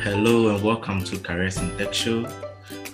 Hello 0.00 0.54
and 0.54 0.62
welcome 0.62 1.02
to 1.02 1.18
Careers 1.18 1.56
in 1.56 1.76
Tech 1.76 1.92
Show. 1.92 2.24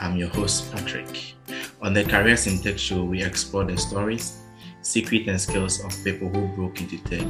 I'm 0.00 0.16
your 0.16 0.30
host, 0.30 0.72
Patrick. 0.72 1.34
On 1.82 1.92
the 1.92 2.02
Careers 2.02 2.46
in 2.46 2.58
Tech 2.58 2.78
Show, 2.78 3.04
we 3.04 3.22
explore 3.22 3.64
the 3.64 3.76
stories, 3.76 4.38
secrets, 4.80 5.28
and 5.28 5.38
skills 5.38 5.84
of 5.84 5.92
people 6.02 6.30
who 6.30 6.48
broke 6.56 6.80
into 6.80 6.96
tech 7.04 7.26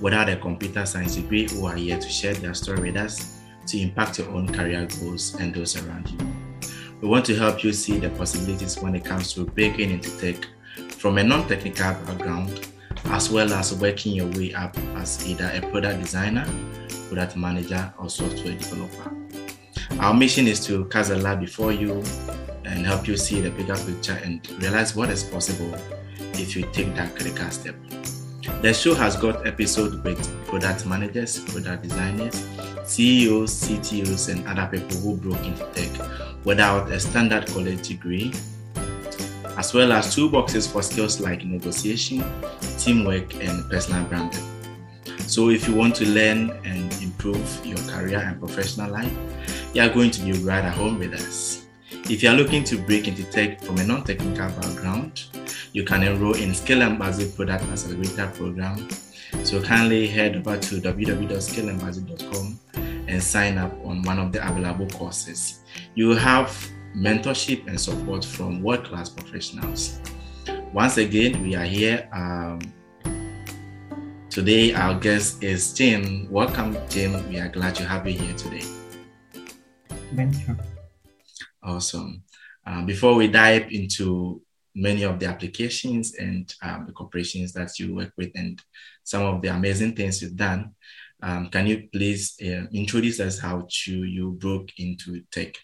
without 0.00 0.28
a 0.28 0.36
computer 0.36 0.86
science 0.86 1.16
degree 1.16 1.48
who 1.48 1.66
are 1.66 1.74
here 1.74 1.98
to 1.98 2.08
share 2.08 2.32
their 2.34 2.54
story 2.54 2.92
with 2.92 2.96
us 2.96 3.38
to 3.66 3.80
impact 3.80 4.20
your 4.20 4.30
own 4.30 4.46
career 4.46 4.86
goals 5.00 5.34
and 5.34 5.52
those 5.52 5.76
around 5.84 6.08
you. 6.08 6.18
We 7.00 7.08
want 7.08 7.24
to 7.24 7.34
help 7.34 7.64
you 7.64 7.72
see 7.72 7.98
the 7.98 8.10
possibilities 8.10 8.78
when 8.78 8.94
it 8.94 9.04
comes 9.04 9.34
to 9.34 9.44
breaking 9.44 9.90
into 9.90 10.16
tech 10.20 10.46
from 10.92 11.18
a 11.18 11.24
non 11.24 11.48
technical 11.48 11.92
background, 12.04 12.68
as 13.06 13.30
well 13.30 13.52
as 13.52 13.74
working 13.74 14.12
your 14.12 14.30
way 14.38 14.54
up 14.54 14.78
as 14.94 15.28
either 15.28 15.50
a 15.54 15.60
product 15.72 16.00
designer, 16.00 16.46
product 17.08 17.36
manager, 17.36 17.92
or 17.98 18.08
software 18.08 18.54
developer. 18.54 19.10
Our 20.00 20.14
mission 20.14 20.46
is 20.46 20.64
to 20.66 20.84
cast 20.86 21.10
a 21.10 21.16
light 21.16 21.40
before 21.40 21.72
you 21.72 22.02
and 22.64 22.86
help 22.86 23.08
you 23.08 23.16
see 23.16 23.40
the 23.40 23.50
bigger 23.50 23.76
picture 23.76 24.20
and 24.22 24.48
realize 24.60 24.94
what 24.94 25.10
is 25.10 25.24
possible 25.24 25.74
if 26.34 26.54
you 26.54 26.62
take 26.72 26.94
that 26.94 27.14
critical 27.16 27.50
step. 27.50 27.74
The 28.62 28.72
show 28.72 28.94
has 28.94 29.16
got 29.16 29.46
episodes 29.46 29.96
with 30.02 30.46
product 30.46 30.86
managers, 30.86 31.38
product 31.40 31.82
designers, 31.82 32.46
CEOs, 32.84 33.52
CTOs, 33.68 34.32
and 34.32 34.46
other 34.48 34.78
people 34.78 34.96
who 34.98 35.16
broke 35.16 35.44
into 35.44 35.64
tech 35.74 36.44
without 36.44 36.90
a 36.90 36.98
standard 36.98 37.46
college 37.48 37.86
degree, 37.86 38.32
as 39.56 39.74
well 39.74 39.92
as 39.92 40.14
toolboxes 40.14 40.70
for 40.70 40.82
skills 40.82 41.20
like 41.20 41.44
negotiation, 41.44 42.24
teamwork, 42.78 43.34
and 43.42 43.68
personal 43.70 44.04
branding. 44.04 44.44
So, 45.28 45.50
if 45.50 45.68
you 45.68 45.74
want 45.74 45.94
to 45.96 46.06
learn 46.06 46.50
and 46.64 46.90
improve 47.02 47.60
your 47.64 47.76
career 47.86 48.18
and 48.18 48.40
professional 48.40 48.90
life, 48.90 49.12
you 49.74 49.82
are 49.82 49.90
going 49.90 50.10
to 50.12 50.22
be 50.22 50.32
right 50.32 50.64
at 50.64 50.72
home 50.74 50.98
with 50.98 51.12
us. 51.12 51.66
If 52.10 52.22
you 52.22 52.30
are 52.30 52.34
looking 52.34 52.64
to 52.64 52.78
break 52.78 53.06
into 53.06 53.24
tech 53.24 53.60
from 53.60 53.76
a 53.76 53.84
non 53.84 54.04
technical 54.04 54.48
background, 54.48 55.24
you 55.72 55.84
can 55.84 56.02
enroll 56.02 56.34
in 56.34 56.54
Skill 56.54 56.80
Embassy 56.80 57.30
Product 57.30 57.62
Accelerator 57.64 58.32
Program. 58.34 58.88
So 59.44 59.60
kindly 59.62 60.06
head 60.06 60.34
over 60.36 60.56
to 60.56 60.80
www.skillembassy.com 60.80 62.58
and 63.08 63.22
sign 63.22 63.58
up 63.58 63.74
on 63.84 64.02
one 64.04 64.18
of 64.18 64.32
the 64.32 64.46
available 64.50 64.88
courses. 64.88 65.60
You 65.94 66.08
will 66.08 66.16
have 66.16 66.50
mentorship 66.96 67.66
and 67.66 67.78
support 67.78 68.24
from 68.24 68.62
world 68.62 68.84
class 68.84 69.10
professionals. 69.10 70.00
Once 70.72 70.96
again, 70.96 71.42
we 71.42 71.54
are 71.54 71.64
here. 71.64 72.08
Um, 72.12 72.60
today, 74.38 74.72
our 74.72 74.94
guest 74.94 75.42
is 75.42 75.72
Jim. 75.72 76.30
Welcome, 76.30 76.76
Jim. 76.88 77.28
We 77.28 77.40
are 77.40 77.48
glad 77.48 77.74
to 77.74 77.84
have 77.84 78.06
you 78.06 78.16
here 78.16 78.34
today. 78.34 78.62
Thank 80.14 80.46
you. 80.46 80.56
Awesome. 81.60 82.22
Uh, 82.64 82.84
before 82.84 83.16
we 83.16 83.26
dive 83.26 83.66
into 83.72 84.40
many 84.76 85.02
of 85.02 85.18
the 85.18 85.26
applications 85.26 86.14
and 86.14 86.54
um, 86.62 86.86
the 86.86 86.92
corporations 86.92 87.52
that 87.54 87.80
you 87.80 87.92
work 87.96 88.12
with 88.16 88.30
and 88.36 88.62
some 89.02 89.24
of 89.24 89.42
the 89.42 89.48
amazing 89.48 89.96
things 89.96 90.22
you've 90.22 90.36
done, 90.36 90.70
um, 91.20 91.48
can 91.50 91.66
you 91.66 91.88
please 91.92 92.36
uh, 92.40 92.68
introduce 92.70 93.18
us 93.18 93.40
how 93.40 93.66
to, 93.68 94.04
you 94.04 94.30
broke 94.38 94.68
into 94.78 95.20
tech? 95.32 95.56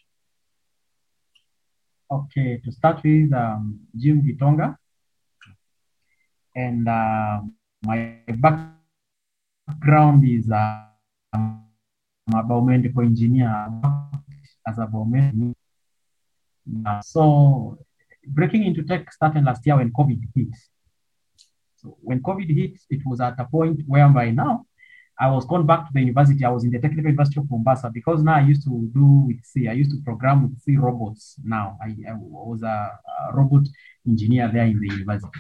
Okay, 2.11 2.61
to 2.64 2.72
start 2.72 3.05
with, 3.05 3.33
um, 3.33 3.78
Jim 3.97 4.20
Gitonga. 4.20 4.77
And 6.56 6.88
uh, 6.88 7.41
my 7.85 8.19
background 8.37 10.25
is 10.29 10.51
uh, 10.51 10.85
I'm 11.33 11.65
a 12.33 12.43
biomedical 12.43 13.05
engineer 13.05 13.69
as 14.67 14.78
a 14.78 14.87
biomedical 14.87 15.55
uh, 16.87 17.00
so 17.03 17.78
breaking 18.27 18.65
into 18.65 18.83
tech 18.83 19.12
started 19.12 19.44
last 19.44 19.65
year 19.67 19.77
when 19.77 19.93
COVID 19.93 20.21
hit. 20.34 20.49
So 21.77 21.99
when 22.00 22.23
COVID 22.23 22.49
hit, 22.55 22.81
it 22.89 23.03
was 23.05 23.21
at 23.21 23.39
a 23.39 23.44
point 23.44 23.83
whereby 23.87 24.31
now 24.31 24.67
I 25.21 25.31
was 25.31 25.44
gone 25.44 25.67
back 25.67 25.87
to 25.87 25.93
the 25.93 26.00
university. 26.00 26.44
I 26.44 26.50
was 26.50 26.65
in 26.65 26.71
the 26.71 26.78
Technical 26.78 27.05
University 27.11 27.41
of 27.41 27.50
Mombasa 27.50 27.91
because 27.93 28.23
now 28.23 28.37
I 28.37 28.41
used 28.41 28.65
to 28.65 28.91
do 28.94 29.25
with 29.27 29.44
C. 29.44 29.69
I 29.69 29.73
used 29.73 29.91
to 29.91 29.99
program 30.03 30.43
with 30.43 30.59
C 30.61 30.77
robots. 30.77 31.37
Now 31.44 31.78
I, 31.83 31.91
I 32.11 32.15
was 32.15 32.62
a, 32.62 32.67
a 33.28 33.33
robot 33.33 33.62
engineer 34.06 34.50
there 34.53 34.65
in 34.65 34.81
the 34.81 34.89
university. 34.89 35.39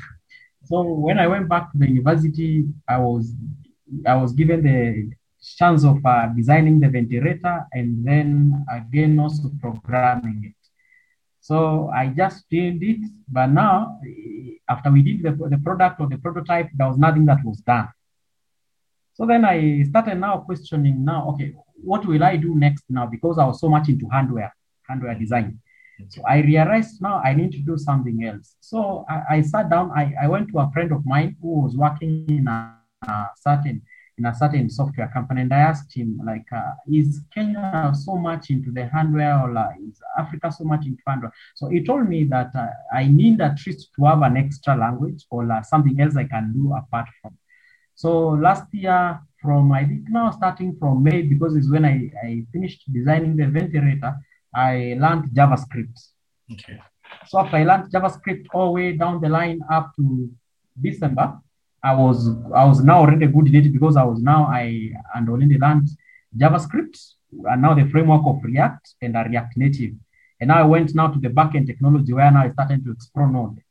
So 0.66 0.82
when 0.82 1.18
I 1.18 1.26
went 1.26 1.48
back 1.48 1.72
to 1.72 1.78
the 1.78 1.88
university, 1.88 2.64
I 2.88 2.98
was 2.98 3.32
I 4.06 4.16
was 4.16 4.32
given 4.32 4.62
the 4.62 5.10
chance 5.58 5.84
of 5.84 6.04
uh, 6.04 6.28
designing 6.34 6.80
the 6.80 6.88
ventilator 6.88 7.66
and 7.72 8.04
then 8.04 8.64
again 8.72 9.18
also 9.18 9.50
programming 9.60 10.40
it. 10.44 10.54
So 11.40 11.90
I 11.94 12.08
just 12.08 12.48
did 12.48 12.82
it, 12.82 13.00
but 13.28 13.46
now 13.46 14.00
after 14.68 14.90
we 14.90 15.02
did 15.02 15.22
the, 15.22 15.32
the 15.48 15.58
product 15.58 16.00
or 16.00 16.08
the 16.08 16.16
prototype, 16.16 16.70
there 16.74 16.88
was 16.88 16.96
nothing 16.96 17.26
that 17.26 17.44
was 17.44 17.60
done. 17.60 17.88
So 19.12 19.26
then 19.26 19.44
I 19.44 19.82
started 19.82 20.16
now 20.16 20.38
questioning 20.38 21.04
now, 21.04 21.28
okay, 21.30 21.54
what 21.74 22.06
will 22.06 22.24
I 22.24 22.36
do 22.36 22.54
next 22.54 22.84
now? 22.88 23.06
Because 23.06 23.38
I 23.38 23.44
was 23.44 23.60
so 23.60 23.68
much 23.68 23.88
into 23.88 24.08
hardware, 24.08 24.56
hardware 24.88 25.14
design. 25.14 25.60
So 26.08 26.22
I 26.26 26.38
realized 26.40 27.00
now 27.00 27.20
I 27.24 27.34
need 27.34 27.52
to 27.52 27.58
do 27.58 27.78
something 27.78 28.24
else. 28.24 28.56
So 28.60 29.04
I, 29.08 29.36
I 29.36 29.40
sat 29.42 29.70
down, 29.70 29.90
I, 29.96 30.12
I 30.22 30.28
went 30.28 30.48
to 30.50 30.58
a 30.58 30.70
friend 30.72 30.92
of 30.92 31.04
mine 31.06 31.36
who 31.40 31.62
was 31.62 31.76
working 31.76 32.26
in 32.28 32.48
a, 32.48 32.78
a 33.02 33.28
certain 33.36 33.82
in 34.16 34.26
a 34.26 34.34
certain 34.34 34.70
software 34.70 35.08
company 35.08 35.40
and 35.40 35.52
I 35.52 35.58
asked 35.58 35.92
him 35.92 36.20
like, 36.24 36.46
uh, 36.52 36.72
is 36.88 37.22
Kenya 37.34 37.92
so 37.94 38.16
much 38.16 38.50
into 38.50 38.70
the 38.70 38.88
hardware 38.88 39.40
or 39.40 39.52
like, 39.52 39.74
is 39.88 40.00
Africa 40.16 40.52
so 40.52 40.64
much 40.64 40.86
into 40.86 41.02
hardware? 41.06 41.32
So 41.56 41.68
he 41.68 41.82
told 41.82 42.08
me 42.08 42.22
that 42.24 42.50
uh, 42.54 42.68
I 42.92 43.08
need 43.08 43.40
at 43.40 43.58
least 43.66 43.90
to 43.96 44.04
have 44.04 44.22
an 44.22 44.36
extra 44.36 44.76
language 44.76 45.24
or 45.30 45.50
uh, 45.50 45.62
something 45.62 46.00
else 46.00 46.16
I 46.16 46.24
can 46.24 46.52
do 46.52 46.72
apart 46.74 47.08
from. 47.20 47.36
So 47.96 48.28
last 48.28 48.72
year 48.72 49.20
from, 49.42 49.72
I 49.72 49.84
think 49.84 50.08
now 50.08 50.30
starting 50.30 50.76
from 50.78 51.02
May, 51.02 51.22
because 51.22 51.56
it's 51.56 51.70
when 51.70 51.84
I, 51.84 52.10
I 52.24 52.44
finished 52.52 52.84
designing 52.92 53.36
the 53.36 53.48
ventilator, 53.48 54.14
I 54.54 54.96
learned 54.98 55.30
JavaScript. 55.30 56.08
Okay. 56.52 56.78
So 57.26 57.38
after 57.38 57.56
I 57.56 57.64
learned 57.64 57.92
JavaScript 57.92 58.46
all 58.52 58.66
the 58.66 58.72
way 58.72 58.92
down 58.96 59.20
the 59.20 59.28
line 59.28 59.60
up 59.70 59.92
to 59.96 60.30
December, 60.80 61.38
I 61.82 61.94
was 61.94 62.28
I 62.54 62.64
was 62.64 62.82
now 62.82 63.00
already 63.00 63.26
good 63.26 63.48
in 63.48 63.56
it 63.56 63.72
because 63.72 63.96
I 63.96 64.04
was 64.04 64.20
now 64.20 64.44
I 64.44 64.90
and 65.14 65.28
already 65.28 65.58
learned 65.58 65.88
JavaScript 66.36 66.98
and 67.50 67.62
now 67.62 67.74
the 67.74 67.88
framework 67.90 68.22
of 68.26 68.42
React 68.42 68.94
and 69.02 69.16
a 69.16 69.24
React 69.28 69.56
Native. 69.56 69.92
And 70.40 70.48
now 70.48 70.62
I 70.62 70.66
went 70.66 70.94
now 70.94 71.08
to 71.08 71.18
the 71.20 71.28
backend 71.28 71.66
technology 71.66 72.12
where 72.12 72.30
now 72.30 72.42
I 72.42 72.50
started 72.50 72.84
to 72.84 72.92
explore 72.92 73.30
Node. 73.30 73.62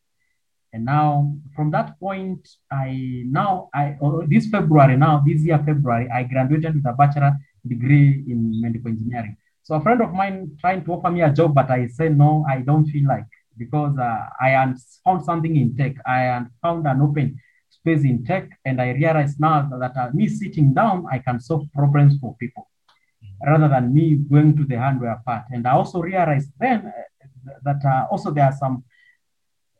And 0.74 0.86
now 0.86 1.36
from 1.56 1.72
that 1.72 2.00
point, 2.00 2.48
I 2.72 3.24
now 3.26 3.70
I 3.74 3.98
oh, 4.02 4.26
this 4.28 4.48
February 4.48 4.98
now 4.98 5.24
this 5.26 5.42
year 5.42 5.62
February 5.66 6.10
I 6.10 6.24
graduated 6.24 6.76
with 6.76 6.86
a 6.86 6.94
bachelor 6.94 7.34
degree 7.68 8.24
in 8.28 8.60
medical 8.62 8.90
engineering. 8.90 9.38
So 9.64 9.76
a 9.76 9.82
friend 9.82 10.02
of 10.02 10.14
mine 10.14 10.58
trying 10.60 10.84
to 10.84 10.92
offer 10.94 11.10
me 11.10 11.22
a 11.22 11.32
job, 11.32 11.56
but 11.56 11.72
I 11.72 11.88
say 11.88 12.10
no, 12.10 12.46
I 12.50 12.60
don't 12.60 12.86
feel 12.86 13.08
like 13.08 13.26
because 13.58 13.98
uh, 13.98 14.26
I 14.42 14.50
had 14.50 14.76
found 15.06 15.24
something 15.24 15.56
in 15.56 15.76
tech. 15.76 15.96
I 16.06 16.20
had 16.20 16.48
found 16.62 16.86
an 16.86 17.02
open 17.02 17.40
space 17.70 18.04
in 18.04 18.26
tech, 18.26 18.50
and 18.66 18.82
I 18.82 18.92
realized 18.92 19.40
now 19.40 19.70
that 19.80 19.96
uh, 19.96 20.10
me 20.14 20.28
sitting 20.28 20.74
down, 20.74 21.06
I 21.10 21.20
can 21.20 21.40
solve 21.40 21.66
problems 21.74 22.18
for 22.20 22.36
people 22.40 22.68
rather 23.46 23.68
than 23.68 23.94
me 23.94 24.16
going 24.16 24.56
to 24.58 24.66
the 24.66 24.76
hardware 24.76 25.22
part. 25.26 25.46
And 25.52 25.68
I 25.68 25.72
also 25.72 26.02
realized 26.02 26.52
then 26.60 26.86
uh, 26.88 27.54
that 27.64 27.84
uh, 27.86 28.08
also 28.12 28.32
there 28.32 28.46
are 28.46 28.56
some 28.58 28.84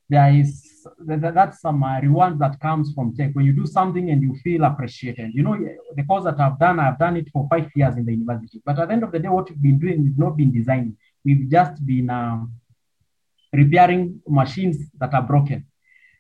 there 0.10 0.34
is 0.34 0.73
that, 1.00 1.34
that's 1.34 1.62
some 1.62 1.84
uh, 1.84 2.00
reward 2.02 2.40
that 2.40 2.60
comes 2.60 2.94
from 2.94 3.16
tech 3.16 3.32
when 3.34 3.46
you 3.46 3.54
do 3.54 3.66
something 3.66 4.10
and 4.10 4.22
you 4.22 4.36
feel 4.44 4.64
appreciated. 4.64 5.32
You 5.34 5.44
know, 5.44 5.58
the 5.96 6.04
course 6.04 6.24
that 6.26 6.40
I've 6.40 6.60
done, 6.60 6.80
I've 6.80 7.00
done 7.00 7.18
it 7.18 7.30
for 7.32 7.48
five 7.50 7.70
years 7.76 7.96
in 7.98 8.06
the 8.06 8.14
university. 8.14 8.62
But 8.66 8.80
at 8.80 8.88
the 8.88 8.94
end 8.94 9.04
of 9.04 9.12
the 9.12 9.20
day, 9.20 9.30
what 9.30 9.50
we've 9.50 9.62
been 9.62 9.80
doing, 9.80 10.04
we've 10.04 10.18
not 10.18 10.38
been 10.38 10.52
designing. 10.52 10.98
We've 11.24 11.50
just 11.50 11.86
been 11.86 12.10
um, 12.10 12.54
repairing 13.52 14.22
machines 14.28 14.78
that 15.00 15.14
are 15.14 15.22
broken. 15.22 15.66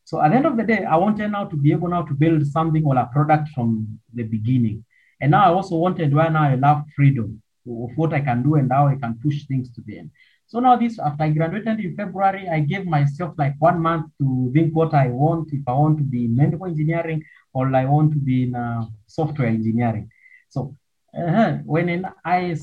So 0.05 0.21
at 0.21 0.29
the 0.29 0.35
end 0.35 0.45
of 0.45 0.57
the 0.57 0.63
day, 0.63 0.83
I 0.83 0.97
wanted 0.97 1.29
now 1.29 1.45
to 1.45 1.55
be 1.55 1.71
able 1.71 1.89
now 1.89 2.03
to 2.03 2.13
build 2.13 2.45
something 2.47 2.83
or 2.85 2.97
a 2.97 3.09
product 3.11 3.49
from 3.49 3.99
the 4.13 4.23
beginning. 4.23 4.83
And 5.21 5.31
now 5.31 5.45
I 5.45 5.53
also 5.53 5.75
wanted 5.75 6.13
where 6.13 6.29
now 6.29 6.43
I 6.43 6.55
love 6.55 6.83
freedom 6.95 7.41
of 7.65 7.91
what 7.95 8.13
I 8.13 8.19
can 8.19 8.43
do 8.43 8.55
and 8.55 8.71
how 8.71 8.87
I 8.87 8.95
can 8.95 9.17
push 9.23 9.45
things 9.45 9.73
to 9.73 9.81
the 9.85 9.99
end. 9.99 10.11
So 10.47 10.59
now 10.59 10.75
this, 10.75 10.99
after 10.99 11.23
I 11.23 11.29
graduated 11.29 11.79
in 11.79 11.95
February, 11.95 12.47
I 12.47 12.59
gave 12.59 12.85
myself 12.85 13.33
like 13.37 13.55
one 13.59 13.79
month 13.81 14.05
to 14.19 14.51
think 14.53 14.75
what 14.75 14.93
I 14.93 15.07
want, 15.07 15.51
if 15.51 15.61
I 15.67 15.73
want 15.73 15.97
to 15.97 16.03
be 16.03 16.25
in 16.25 16.35
medical 16.35 16.67
engineering 16.67 17.23
or 17.53 17.73
I 17.75 17.85
want 17.85 18.11
to 18.13 18.19
be 18.19 18.43
in 18.43 18.55
uh, 18.55 18.85
software 19.07 19.47
engineering. 19.47 20.09
So 20.49 20.75
uh, 21.17 21.53
when 21.65 21.89
in, 21.89 22.05
I, 22.23 22.55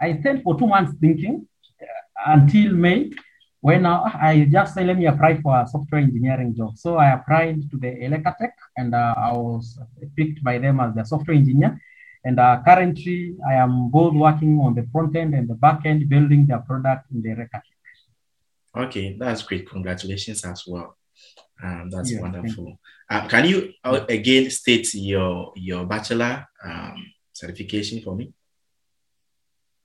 I 0.00 0.18
spent 0.18 0.42
for 0.42 0.58
two 0.58 0.66
months 0.66 0.92
thinking 1.00 1.46
uh, 1.80 2.32
until 2.32 2.72
May, 2.74 3.10
when 3.60 3.86
uh, 3.86 4.02
I 4.20 4.48
just 4.50 4.74
said, 4.74 4.86
let 4.86 4.98
me 4.98 5.06
apply 5.06 5.40
for 5.40 5.58
a 5.58 5.66
software 5.66 6.00
engineering 6.00 6.54
job. 6.54 6.76
So 6.76 6.96
I 6.96 7.12
applied 7.12 7.70
to 7.70 7.76
the 7.78 7.88
Elecatech 7.88 8.52
and 8.76 8.94
uh, 8.94 9.14
I 9.16 9.32
was 9.32 9.78
picked 10.16 10.42
by 10.42 10.58
them 10.58 10.80
as 10.80 10.94
the 10.94 11.04
software 11.04 11.36
engineer. 11.36 11.80
And 12.24 12.38
uh, 12.38 12.62
currently, 12.64 13.34
I 13.48 13.54
am 13.54 13.90
both 13.90 14.14
working 14.14 14.60
on 14.60 14.74
the 14.74 14.86
front 14.92 15.16
end 15.16 15.34
and 15.34 15.48
the 15.48 15.54
back 15.54 15.84
end, 15.84 16.08
building 16.08 16.46
their 16.46 16.60
product 16.60 17.10
in 17.12 17.22
the 17.22 17.34
Reka. 17.34 17.62
Okay, 18.76 19.16
that's 19.18 19.42
great. 19.42 19.68
Congratulations 19.68 20.44
as 20.44 20.64
well. 20.66 20.96
Um, 21.62 21.90
that's 21.90 22.12
Yeah, 22.12 22.20
wonderful. 22.20 22.78
Uh, 23.10 23.28
can 23.28 23.44
you 23.44 23.72
uh, 23.84 24.06
again 24.08 24.50
state 24.50 24.94
your 24.94 25.52
your 25.56 25.84
bachelor 25.84 26.46
um, 26.64 26.96
certification 27.32 28.00
for 28.00 28.16
me? 28.16 28.32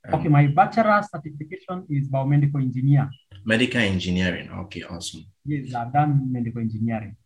Um, 0.06 0.14
Okay, 0.14 0.28
my 0.28 0.46
bachelor 0.46 1.02
certification 1.12 1.86
is 1.90 2.08
biomedical 2.08 2.62
engineer. 2.62 3.10
Medical 3.44 3.80
engineering. 3.80 4.50
Okay, 4.50 4.82
awesome. 4.82 5.26
Yes, 5.44 5.74
I've 5.74 5.92
done 5.92 6.32
medical 6.32 6.60
engineering. 6.62 7.16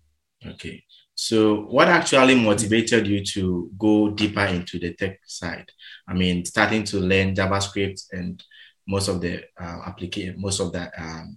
Okay. 0.46 0.84
So, 1.14 1.62
what 1.66 1.88
actually 1.88 2.34
motivated 2.34 3.06
you 3.06 3.24
to 3.26 3.70
go 3.78 4.10
deeper 4.10 4.44
into 4.44 4.78
the 4.78 4.94
tech 4.94 5.20
side? 5.26 5.70
I 6.08 6.14
mean, 6.14 6.44
starting 6.44 6.84
to 6.84 6.98
learn 6.98 7.34
JavaScript 7.34 8.12
and 8.12 8.42
most 8.88 9.08
of 9.08 9.20
the 9.20 9.44
uh, 9.60 9.80
application, 9.86 10.40
most 10.40 10.60
of 10.60 10.72
the 10.72 10.90
um, 11.00 11.36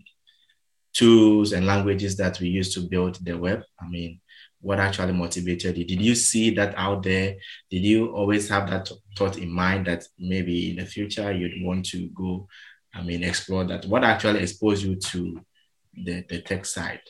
tools 0.93 1.51
and 1.51 1.65
languages 1.65 2.15
that 2.17 2.39
we 2.39 2.47
use 2.47 2.73
to 2.73 2.81
build 2.81 3.23
the 3.23 3.37
web. 3.37 3.63
I 3.79 3.87
mean, 3.87 4.21
what 4.61 4.79
actually 4.79 5.13
motivated 5.13 5.77
you? 5.77 5.85
Did 5.85 6.01
you 6.01 6.15
see 6.15 6.49
that 6.51 6.73
out 6.75 7.03
there? 7.03 7.35
Did 7.69 7.83
you 7.83 8.07
always 8.15 8.49
have 8.49 8.69
that 8.69 8.89
thought 9.17 9.37
in 9.37 9.51
mind 9.51 9.85
that 9.87 10.05
maybe 10.17 10.71
in 10.71 10.77
the 10.77 10.85
future 10.85 11.31
you'd 11.31 11.63
want 11.63 11.85
to 11.87 12.07
go? 12.07 12.47
I 12.93 13.03
mean, 13.03 13.23
explore 13.23 13.65
that. 13.65 13.85
What 13.85 14.03
actually 14.03 14.39
exposed 14.39 14.83
you 14.83 14.95
to 14.95 15.39
the, 15.93 16.25
the 16.29 16.41
tech 16.41 16.65
side? 16.65 17.01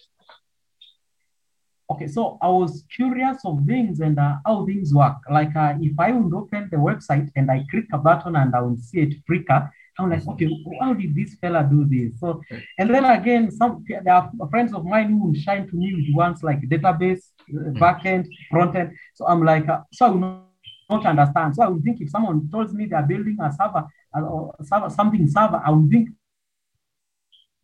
Okay, 1.92 2.08
so 2.08 2.40
I 2.42 2.48
was 2.48 2.84
curious 2.96 3.38
of 3.46 3.64
things 3.68 4.00
and 4.00 4.18
uh, 4.18 4.38
how 4.44 4.66
things 4.66 4.92
work. 4.92 5.18
Like 5.32 5.56
uh, 5.56 5.76
if 5.80 5.94
I 6.00 6.12
would 6.12 6.34
open 6.34 6.68
the 6.72 6.78
website 6.78 7.30
and 7.36 7.52
I 7.52 7.64
click 7.70 7.86
a 7.94 8.00
button 8.00 8.36
and 8.36 8.56
I 8.56 8.62
would 8.62 8.82
see 8.82 9.02
it 9.02 9.14
flicker, 9.28 9.72
I'm 10.00 10.10
like, 10.10 10.28
okay, 10.28 10.50
how 10.82 10.94
did 10.94 11.16
this 11.16 11.36
fella 11.36 11.66
do 11.70 11.86
this? 11.86 12.20
So, 12.20 12.42
and 12.80 12.90
then 12.94 13.06
again, 13.06 13.52
some 13.52 13.86
there 13.88 14.14
are 14.14 14.32
friends 14.50 14.74
of 14.74 14.84
mine 14.84 15.12
who 15.12 15.28
will 15.28 15.36
shine 15.36 15.68
to 15.70 15.76
me 15.76 15.94
with 15.96 16.16
ones 16.16 16.44
like 16.44 16.60
database, 16.62 17.22
uh, 17.56 17.70
backend, 17.80 18.28
frontend. 18.52 18.92
So 19.14 19.28
I'm 19.28 19.44
like, 19.44 19.70
uh, 19.70 19.82
so 19.94 20.06
I 20.06 20.10
will 20.10 20.20
not, 20.20 20.44
not 20.90 21.06
understand. 21.06 21.56
So 21.56 21.64
I 21.64 21.68
would 21.68 21.84
think 21.84 22.02
if 22.02 22.10
someone 22.10 22.50
tells 22.50 22.74
me 22.74 22.88
they're 22.88 23.04
building 23.04 23.38
a 23.40 23.52
server 23.54 23.86
uh, 24.18 24.22
or 24.22 24.56
server, 24.64 24.90
something 24.90 25.28
server, 25.28 25.62
I 25.66 25.70
would 25.70 25.90
think 25.90 26.10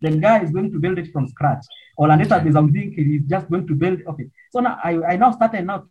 the 0.01 0.12
guy 0.18 0.42
is 0.44 0.51
going 0.51 0.71
to 0.71 0.80
build 0.80 0.98
it 0.98 1.12
from 1.12 1.27
scratch. 1.27 1.63
Or 1.98 2.09
a 2.09 2.18
database, 2.18 2.56
I 2.56 2.59
would 2.62 2.74
think 2.74 2.95
he's 2.95 3.24
just 3.24 3.50
going 3.50 3.68
to 3.68 3.75
build. 3.75 4.00
Okay, 4.07 4.27
so 4.51 4.59
now 4.59 4.80
I, 4.83 4.92
I 5.12 5.15
now 5.18 5.31
started 5.31 5.65
now. 5.65 5.86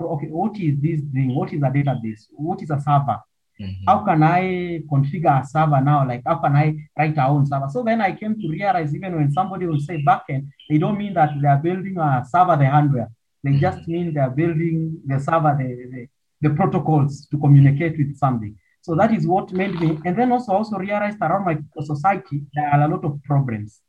Okay, 0.00 0.26
what 0.26 0.58
is 0.58 0.80
this 0.80 1.00
thing? 1.12 1.34
What 1.34 1.52
is 1.52 1.62
a 1.62 1.70
database? 1.70 2.26
What 2.32 2.62
is 2.62 2.70
a 2.70 2.80
server? 2.80 3.20
Mhm. 3.60 3.84
how 3.86 3.98
can 4.04 4.22
I 4.22 4.82
configure 4.90 5.40
a 5.40 5.46
server 5.46 5.80
now? 5.80 6.06
Like, 6.06 6.22
how 6.26 6.36
can 6.36 6.56
I 6.56 6.74
write 6.98 7.16
our 7.18 7.30
own 7.30 7.46
server? 7.46 7.68
So 7.68 7.82
then 7.84 8.00
I 8.00 8.12
came 8.12 8.34
to 8.40 8.48
realize 8.48 8.94
even 8.94 9.14
when 9.14 9.30
somebody 9.30 9.66
will 9.66 9.78
say 9.78 10.02
backend, 10.02 10.48
they 10.68 10.78
don't 10.78 10.98
mean 10.98 11.14
that 11.14 11.30
they 11.40 11.46
are 11.48 11.58
building 11.58 11.96
a 11.98 12.24
server, 12.28 12.56
the 12.56 12.66
hardware. 12.68 13.08
They 13.44 13.52
just 13.58 13.86
mean 13.86 14.14
they 14.14 14.20
are 14.20 14.30
building 14.30 15.00
the 15.06 15.18
server, 15.20 15.54
the, 15.58 15.68
the, 15.92 16.48
the 16.48 16.54
protocols 16.54 17.26
to 17.30 17.38
communicate 17.38 17.98
with 17.98 18.16
something. 18.16 18.56
So 18.82 18.94
that 18.96 19.14
is 19.14 19.26
what 19.26 19.52
made 19.52 19.74
me, 19.80 19.98
and 20.04 20.16
then 20.18 20.32
also 20.32 20.52
also 20.52 20.76
realized 20.76 21.18
around 21.20 21.44
my 21.44 21.56
society 21.80 22.42
there 22.54 22.68
are 22.68 22.82
a 22.82 22.88
lot 22.88 23.04
of 23.04 23.22
problems 23.22 23.80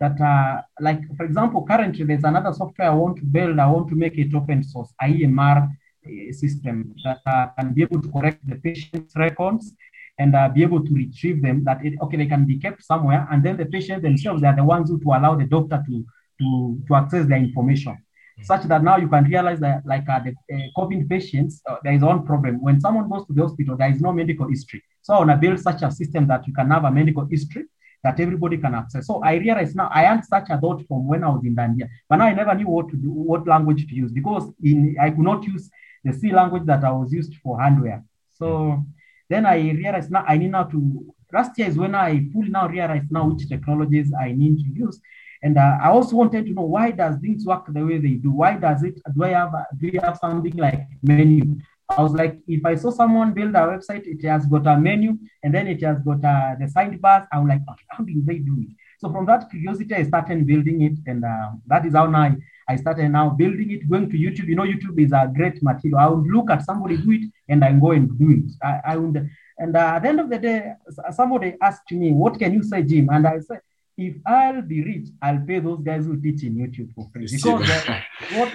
that 0.00 0.20
uh, 0.20 0.62
like 0.80 1.00
for 1.16 1.24
example, 1.24 1.64
currently 1.64 2.04
there's 2.04 2.24
another 2.24 2.52
software 2.52 2.90
I 2.90 2.94
want 2.94 3.16
to 3.18 3.24
build. 3.24 3.58
I 3.58 3.66
want 3.66 3.88
to 3.88 3.94
make 3.94 4.18
it 4.18 4.34
open 4.34 4.62
source, 4.62 4.92
IEMR 5.02 5.68
uh, 5.68 6.32
system 6.32 6.94
that 7.04 7.20
uh, 7.26 7.46
can 7.58 7.72
be 7.72 7.82
able 7.82 8.02
to 8.02 8.10
correct 8.10 8.40
the 8.46 8.56
patient's 8.56 9.14
records 9.16 9.72
and 10.18 10.34
uh, 10.34 10.48
be 10.48 10.62
able 10.62 10.84
to 10.84 10.92
retrieve 10.92 11.42
them. 11.42 11.64
That 11.64 11.84
it, 11.84 11.94
okay, 12.02 12.16
they 12.16 12.26
can 12.26 12.44
be 12.44 12.58
kept 12.58 12.82
somewhere, 12.84 13.26
and 13.30 13.42
then 13.42 13.56
the 13.56 13.66
patients 13.66 14.02
themselves 14.02 14.42
they 14.42 14.48
are 14.48 14.56
the 14.56 14.64
ones 14.64 14.90
who 14.90 14.98
to 15.00 15.08
allow 15.10 15.34
the 15.36 15.46
doctor 15.46 15.82
to 15.86 16.04
to 16.40 16.82
to 16.88 16.94
access 16.94 17.26
their 17.26 17.38
information. 17.38 17.96
Such 18.42 18.64
that 18.64 18.82
now 18.82 18.96
you 18.96 19.08
can 19.08 19.24
realize 19.24 19.60
that, 19.60 19.86
like 19.86 20.08
uh, 20.08 20.20
the 20.20 20.30
uh, 20.52 20.66
COVID 20.76 21.08
patients, 21.08 21.62
uh, 21.68 21.76
there 21.84 21.92
is 21.92 22.02
one 22.02 22.26
problem. 22.26 22.60
When 22.60 22.80
someone 22.80 23.08
goes 23.08 23.26
to 23.26 23.32
the 23.32 23.42
hospital, 23.42 23.76
there 23.76 23.90
is 23.90 24.00
no 24.00 24.12
medical 24.12 24.48
history. 24.48 24.82
So 25.02 25.14
I 25.14 25.18
want 25.18 25.30
to 25.30 25.36
build 25.36 25.60
such 25.60 25.82
a 25.82 25.90
system 25.90 26.26
that 26.28 26.46
you 26.46 26.52
can 26.52 26.70
have 26.70 26.84
a 26.84 26.90
medical 26.90 27.24
history 27.26 27.64
that 28.04 28.20
everybody 28.20 28.58
can 28.58 28.74
access. 28.74 29.06
So 29.06 29.22
I 29.22 29.34
realize 29.34 29.74
now 29.74 29.90
I 29.92 30.02
had 30.02 30.24
such 30.24 30.50
a 30.50 30.58
thought 30.58 30.86
from 30.86 31.08
when 31.08 31.24
I 31.24 31.28
was 31.30 31.42
in 31.44 31.56
Dandia, 31.56 31.88
but 32.08 32.16
now 32.16 32.26
I 32.26 32.34
never 32.34 32.54
knew 32.54 32.68
what 32.68 32.90
to 32.90 32.96
do, 32.96 33.10
what 33.10 33.46
language 33.46 33.86
to 33.88 33.94
use 33.94 34.12
because 34.12 34.44
in 34.62 34.96
I 35.00 35.10
could 35.10 35.26
not 35.30 35.42
use 35.44 35.70
the 36.04 36.12
C 36.12 36.32
language 36.32 36.66
that 36.66 36.84
I 36.84 36.90
was 36.92 37.12
used 37.12 37.34
for 37.42 37.58
hardware. 37.58 38.04
So 38.34 38.84
then 39.30 39.46
I 39.46 39.56
realized 39.56 40.10
now 40.10 40.24
I 40.28 40.36
need 40.36 40.50
now 40.50 40.64
to. 40.64 41.14
Last 41.32 41.58
year 41.58 41.68
is 41.68 41.76
when 41.76 41.94
I 41.96 42.28
fully 42.32 42.50
now 42.50 42.68
realized 42.68 43.10
now 43.10 43.26
which 43.28 43.48
technologies 43.48 44.12
I 44.12 44.32
need 44.32 44.58
to 44.58 44.80
use. 44.84 45.00
And 45.44 45.58
uh, 45.58 45.76
I 45.82 45.90
also 45.90 46.16
wanted 46.16 46.46
to 46.46 46.52
know 46.54 46.62
why 46.62 46.90
does 46.90 47.16
things 47.18 47.44
work 47.44 47.66
the 47.68 47.84
way 47.84 47.98
they 47.98 48.14
do? 48.14 48.30
Why 48.30 48.56
does 48.56 48.82
it? 48.82 48.98
Do 49.14 49.24
I 49.24 49.32
have 49.40 49.52
do 49.78 49.88
you 49.88 50.00
have 50.00 50.16
something 50.16 50.56
like 50.56 50.80
menu? 51.02 51.58
I 51.90 52.00
was 52.00 52.14
like, 52.14 52.38
if 52.48 52.64
I 52.64 52.74
saw 52.76 52.90
someone 52.90 53.34
build 53.34 53.54
a 53.54 53.58
website, 53.58 54.06
it 54.06 54.26
has 54.26 54.46
got 54.46 54.66
a 54.66 54.80
menu 54.80 55.18
and 55.42 55.54
then 55.54 55.68
it 55.68 55.82
has 55.82 56.00
got 56.00 56.24
uh, 56.24 56.54
the 56.58 56.64
sidebars. 56.74 57.26
I'm 57.30 57.46
like, 57.46 57.60
"Okay, 57.70 57.84
how 57.90 58.04
did 58.04 58.24
they 58.24 58.38
do 58.38 58.56
it? 58.58 58.68
So 58.98 59.12
from 59.12 59.26
that 59.26 59.50
curiosity, 59.50 59.94
I 59.94 60.04
started 60.04 60.46
building 60.46 60.80
it, 60.80 60.96
and 61.06 61.22
uh, 61.22 61.50
that 61.66 61.84
is 61.84 61.92
how 61.92 62.06
now 62.06 62.22
I, 62.22 62.36
I 62.66 62.76
started 62.76 63.10
now 63.10 63.28
building 63.28 63.70
it. 63.70 63.86
Going 63.86 64.08
to 64.08 64.16
YouTube, 64.16 64.48
you 64.48 64.56
know, 64.56 64.62
YouTube 64.62 64.98
is 64.98 65.12
a 65.12 65.30
great 65.36 65.62
material. 65.62 66.00
I 66.00 66.06
would 66.06 66.26
look 66.26 66.50
at 66.50 66.64
somebody 66.64 66.96
do 66.96 67.12
it, 67.12 67.30
and 67.50 67.62
I 67.62 67.72
go 67.72 67.90
and 67.90 68.18
do 68.18 68.30
it. 68.30 68.50
I, 68.62 68.92
I 68.92 68.96
would, 68.96 69.28
and 69.58 69.76
uh, 69.76 69.92
at 69.96 70.02
the 70.04 70.08
end 70.08 70.20
of 70.20 70.30
the 70.30 70.38
day, 70.38 70.72
somebody 71.12 71.54
asked 71.60 71.92
me, 71.92 72.12
"What 72.12 72.38
can 72.38 72.54
you 72.54 72.62
say, 72.62 72.82
Jim?" 72.82 73.10
And 73.12 73.26
I 73.26 73.40
said, 73.40 73.60
"If 73.96 74.16
I'll 74.26 74.62
be 74.62 74.82
rich, 74.84 75.08
I'll 75.22 75.40
pay 75.40 75.60
those 75.60 75.80
guys 75.82 76.04
who 76.06 76.20
teach 76.20 76.42
in 76.42 76.56
YouTube 76.56 76.94
for 76.94 77.08
free 77.12 77.28
because 77.30 77.70
uh, 77.70 78.00
what 78.32 78.52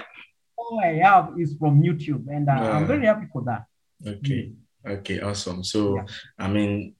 all 0.56 0.80
I 0.82 0.94
have 1.02 1.38
is 1.38 1.56
from 1.58 1.82
YouTube, 1.82 2.26
and 2.28 2.48
uh, 2.48 2.52
I'm 2.52 2.86
very 2.86 3.06
happy 3.06 3.26
for 3.32 3.42
that." 3.44 3.64
Okay. 4.06 4.52
Okay. 4.86 5.20
Awesome. 5.20 5.62
So, 5.64 5.96
Yeah. 5.96 6.04
I 6.38 6.48
mean, 6.48 6.94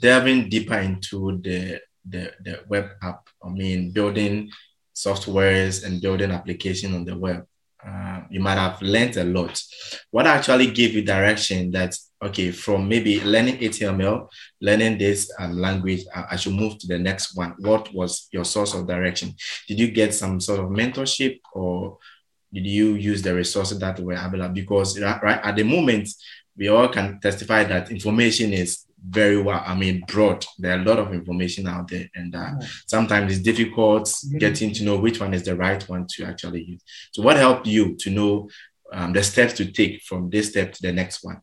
delving 0.00 0.48
deeper 0.48 0.78
into 0.78 1.40
the, 1.42 1.80
the 2.08 2.32
the 2.44 2.64
web 2.68 2.90
app. 3.02 3.28
I 3.42 3.48
mean, 3.50 3.90
building 3.92 4.50
softwares 4.94 5.84
and 5.84 6.00
building 6.00 6.30
application 6.30 6.94
on 6.94 7.04
the 7.04 7.16
web. 7.16 7.46
Uh, 7.88 8.20
you 8.30 8.40
might 8.40 8.58
have 8.58 8.80
learned 8.82 9.16
a 9.16 9.24
lot. 9.24 9.60
What 10.10 10.26
actually 10.26 10.70
gave 10.70 10.92
you 10.94 11.02
direction 11.02 11.70
that 11.70 11.94
okay, 12.22 12.50
from 12.50 12.88
maybe 12.88 13.20
learning 13.20 13.58
HTML, 13.58 14.28
learning 14.60 14.98
this 14.98 15.30
um, 15.38 15.52
language, 15.56 16.04
I, 16.14 16.26
I 16.32 16.36
should 16.36 16.54
move 16.54 16.78
to 16.78 16.86
the 16.86 16.98
next 16.98 17.36
one. 17.36 17.54
What 17.58 17.92
was 17.94 18.28
your 18.32 18.44
source 18.44 18.74
of 18.74 18.86
direction? 18.86 19.34
Did 19.68 19.78
you 19.78 19.90
get 19.90 20.14
some 20.14 20.40
sort 20.40 20.60
of 20.60 20.66
mentorship 20.66 21.38
or 21.52 21.98
did 22.52 22.66
you 22.66 22.94
use 22.94 23.22
the 23.22 23.34
resources 23.34 23.78
that 23.78 24.00
were 24.00 24.14
available? 24.14 24.54
Because 24.54 24.98
right 25.00 25.40
at 25.42 25.56
the 25.56 25.62
moment, 25.62 26.08
we 26.56 26.68
all 26.68 26.88
can 26.88 27.20
testify 27.20 27.64
that 27.64 27.90
information 27.90 28.52
is 28.52 28.84
very 29.06 29.40
well, 29.40 29.62
I 29.64 29.74
mean, 29.74 30.02
broad. 30.08 30.44
There 30.58 30.76
are 30.76 30.80
a 30.80 30.84
lot 30.84 30.98
of 30.98 31.12
information 31.12 31.66
out 31.68 31.88
there, 31.88 32.08
and 32.14 32.34
uh, 32.34 32.38
Yeah. 32.60 32.66
sometimes 32.86 33.32
it's 33.32 33.42
difficult 33.42 34.12
getting 34.38 34.72
to 34.74 34.84
know 34.84 34.96
which 34.98 35.20
one 35.20 35.34
is 35.34 35.44
the 35.44 35.56
right 35.56 35.82
one 35.88 36.06
to 36.14 36.24
actually 36.24 36.64
use. 36.64 36.82
So, 37.12 37.22
what 37.22 37.36
helped 37.36 37.66
you 37.66 37.94
to 37.96 38.10
know 38.10 38.48
um, 38.92 39.12
the 39.12 39.22
steps 39.22 39.54
to 39.54 39.70
take 39.70 40.02
from 40.02 40.30
this 40.30 40.50
step 40.50 40.72
to 40.72 40.82
the 40.82 40.92
next 40.92 41.24
one? 41.24 41.40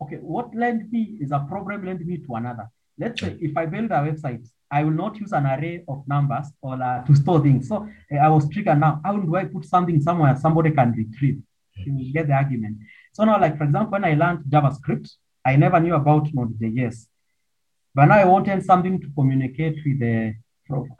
okay, 0.00 0.16
what 0.16 0.54
led 0.54 0.90
me 0.92 1.18
is 1.20 1.32
a 1.32 1.40
problem 1.40 1.84
led 1.84 2.04
me 2.06 2.18
to 2.18 2.34
another. 2.34 2.68
Let's 2.98 3.20
say 3.20 3.36
if 3.40 3.56
I 3.56 3.66
build 3.66 3.90
a 3.90 4.00
website, 4.08 4.46
I 4.70 4.84
will 4.84 4.92
not 4.92 5.16
use 5.18 5.32
an 5.32 5.46
array 5.46 5.84
of 5.88 6.06
numbers 6.06 6.46
or 6.60 6.80
uh, 6.82 7.04
to 7.04 7.14
store 7.14 7.40
things. 7.40 7.68
So 7.68 7.88
uh, 8.12 8.16
I 8.16 8.28
was 8.28 8.48
triggered 8.48 8.78
now. 8.78 9.00
How 9.04 9.16
do 9.16 9.34
I 9.36 9.44
put 9.44 9.64
something 9.64 10.00
somewhere 10.00 10.36
somebody 10.36 10.70
can 10.72 10.92
retrieve? 10.92 11.40
You 11.84 12.12
get 12.12 12.26
the 12.26 12.34
argument. 12.34 12.78
So 13.18 13.24
now, 13.24 13.40
like 13.40 13.58
for 13.58 13.64
example, 13.64 13.90
when 13.90 14.04
I 14.04 14.14
learned 14.14 14.44
JavaScript, 14.48 15.10
I 15.44 15.56
never 15.56 15.80
knew 15.80 15.96
about 15.96 16.28
Node.js. 16.32 17.08
But 17.92 18.04
now 18.06 18.14
I 18.14 18.24
wanted 18.24 18.64
something 18.64 19.00
to 19.00 19.08
communicate 19.16 19.78
with 19.84 19.98
the 19.98 20.34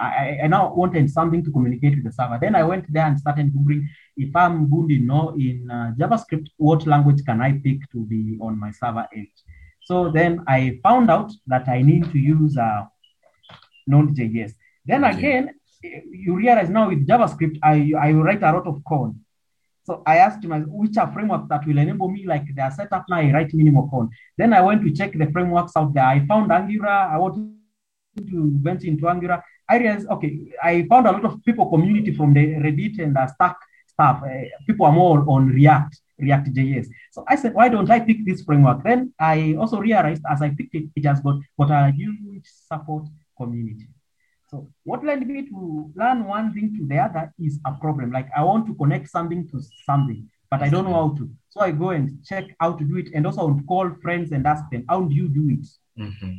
I, 0.00 0.40
I 0.42 0.46
now 0.46 0.74
wanted 0.74 1.10
something 1.10 1.44
to 1.44 1.52
communicate 1.52 1.96
with 1.96 2.04
the 2.04 2.12
server. 2.12 2.38
Then 2.40 2.56
I 2.56 2.64
went 2.64 2.90
there 2.92 3.04
and 3.04 3.18
started 3.18 3.52
Googling 3.54 3.86
if 4.16 4.34
I'm 4.34 4.68
good 4.68 4.90
in, 4.90 5.06
know, 5.06 5.34
in 5.38 5.70
uh, 5.70 5.92
JavaScript, 5.98 6.48
what 6.56 6.86
language 6.86 7.22
can 7.24 7.40
I 7.40 7.52
pick 7.52 7.88
to 7.92 7.98
be 7.98 8.38
on 8.40 8.58
my 8.58 8.70
server 8.72 9.06
edge? 9.14 9.38
So 9.82 10.10
then 10.10 10.42
I 10.48 10.80
found 10.82 11.10
out 11.10 11.30
that 11.46 11.68
I 11.68 11.82
need 11.82 12.10
to 12.12 12.18
use 12.18 12.56
uh, 12.56 12.86
Node.js. 13.86 14.54
Then 14.86 15.04
again, 15.04 15.54
you 15.82 16.34
realize 16.34 16.70
now 16.70 16.88
with 16.88 17.06
JavaScript, 17.06 17.58
I, 17.62 17.92
I 18.00 18.12
write 18.12 18.42
a 18.42 18.52
lot 18.52 18.66
of 18.66 18.82
code. 18.88 19.14
So 19.88 20.02
I 20.04 20.18
asked 20.18 20.44
myself, 20.44 20.68
which 20.70 20.98
are 20.98 21.10
frameworks 21.10 21.48
that 21.48 21.66
will 21.66 21.78
enable 21.78 22.10
me, 22.10 22.26
like 22.26 22.44
they 22.54 22.60
are 22.60 22.70
set 22.70 22.92
up 22.92 23.06
now, 23.08 23.16
I 23.16 23.32
write 23.32 23.54
minimal 23.54 23.88
code. 23.88 24.10
Then 24.36 24.52
I 24.52 24.60
went 24.60 24.82
to 24.82 24.90
check 24.92 25.14
the 25.14 25.30
frameworks 25.32 25.72
out 25.76 25.94
there. 25.94 26.04
I 26.04 26.26
found 26.26 26.52
Angular. 26.52 26.90
I 27.14 27.16
wanted 27.16 27.54
to 28.28 28.52
venture 28.60 28.88
into 28.88 29.08
Angular. 29.08 29.42
I 29.66 29.78
realized, 29.78 30.06
okay, 30.08 30.52
I 30.62 30.86
found 30.90 31.06
a 31.06 31.12
lot 31.12 31.24
of 31.24 31.42
people 31.42 31.70
community 31.70 32.12
from 32.12 32.34
the 32.34 32.44
Reddit 32.64 32.98
and 32.98 33.16
the 33.16 33.26
Stack, 33.28 33.56
stuff. 33.86 34.22
Uh, 34.22 34.44
people 34.66 34.84
are 34.84 34.92
more 34.92 35.24
on 35.26 35.48
React, 35.48 35.98
React 36.18 36.48
JS. 36.54 36.88
So 37.10 37.24
I 37.26 37.36
said, 37.36 37.54
why 37.54 37.70
don't 37.70 37.90
I 37.90 38.00
pick 38.00 38.26
this 38.26 38.42
framework? 38.42 38.84
Then 38.84 39.14
I 39.18 39.54
also 39.58 39.78
realized 39.78 40.22
as 40.30 40.42
I 40.42 40.50
picked 40.50 40.74
it, 40.74 40.90
it 40.96 41.06
has 41.06 41.20
got, 41.20 41.36
got 41.58 41.70
a 41.70 41.90
huge 41.92 42.44
support 42.44 43.06
community. 43.38 43.88
So 44.48 44.68
what 44.84 45.04
led 45.04 45.26
me 45.26 45.46
to 45.48 45.92
learn 45.94 46.24
one 46.24 46.54
thing 46.54 46.74
to 46.78 46.86
the 46.86 46.98
other 46.98 47.32
is 47.38 47.60
a 47.66 47.72
problem. 47.72 48.10
Like 48.10 48.28
I 48.36 48.42
want 48.42 48.66
to 48.66 48.74
connect 48.74 49.10
something 49.10 49.46
to 49.50 49.60
something, 49.84 50.26
but 50.50 50.62
I 50.62 50.70
don't 50.70 50.84
know 50.84 50.94
how 50.94 51.14
to. 51.18 51.30
So 51.50 51.60
I 51.60 51.70
go 51.70 51.90
and 51.90 52.24
check 52.24 52.44
how 52.58 52.72
to 52.72 52.84
do 52.84 52.96
it, 52.96 53.10
and 53.14 53.26
also 53.26 53.42
I 53.42 53.44
would 53.44 53.66
call 53.66 53.90
friends 54.02 54.32
and 54.32 54.46
ask 54.46 54.64
them, 54.70 54.84
how 54.88 55.02
do 55.02 55.14
you 55.14 55.28
do 55.28 55.50
it? 55.50 55.66
Mm-hmm. 56.00 56.32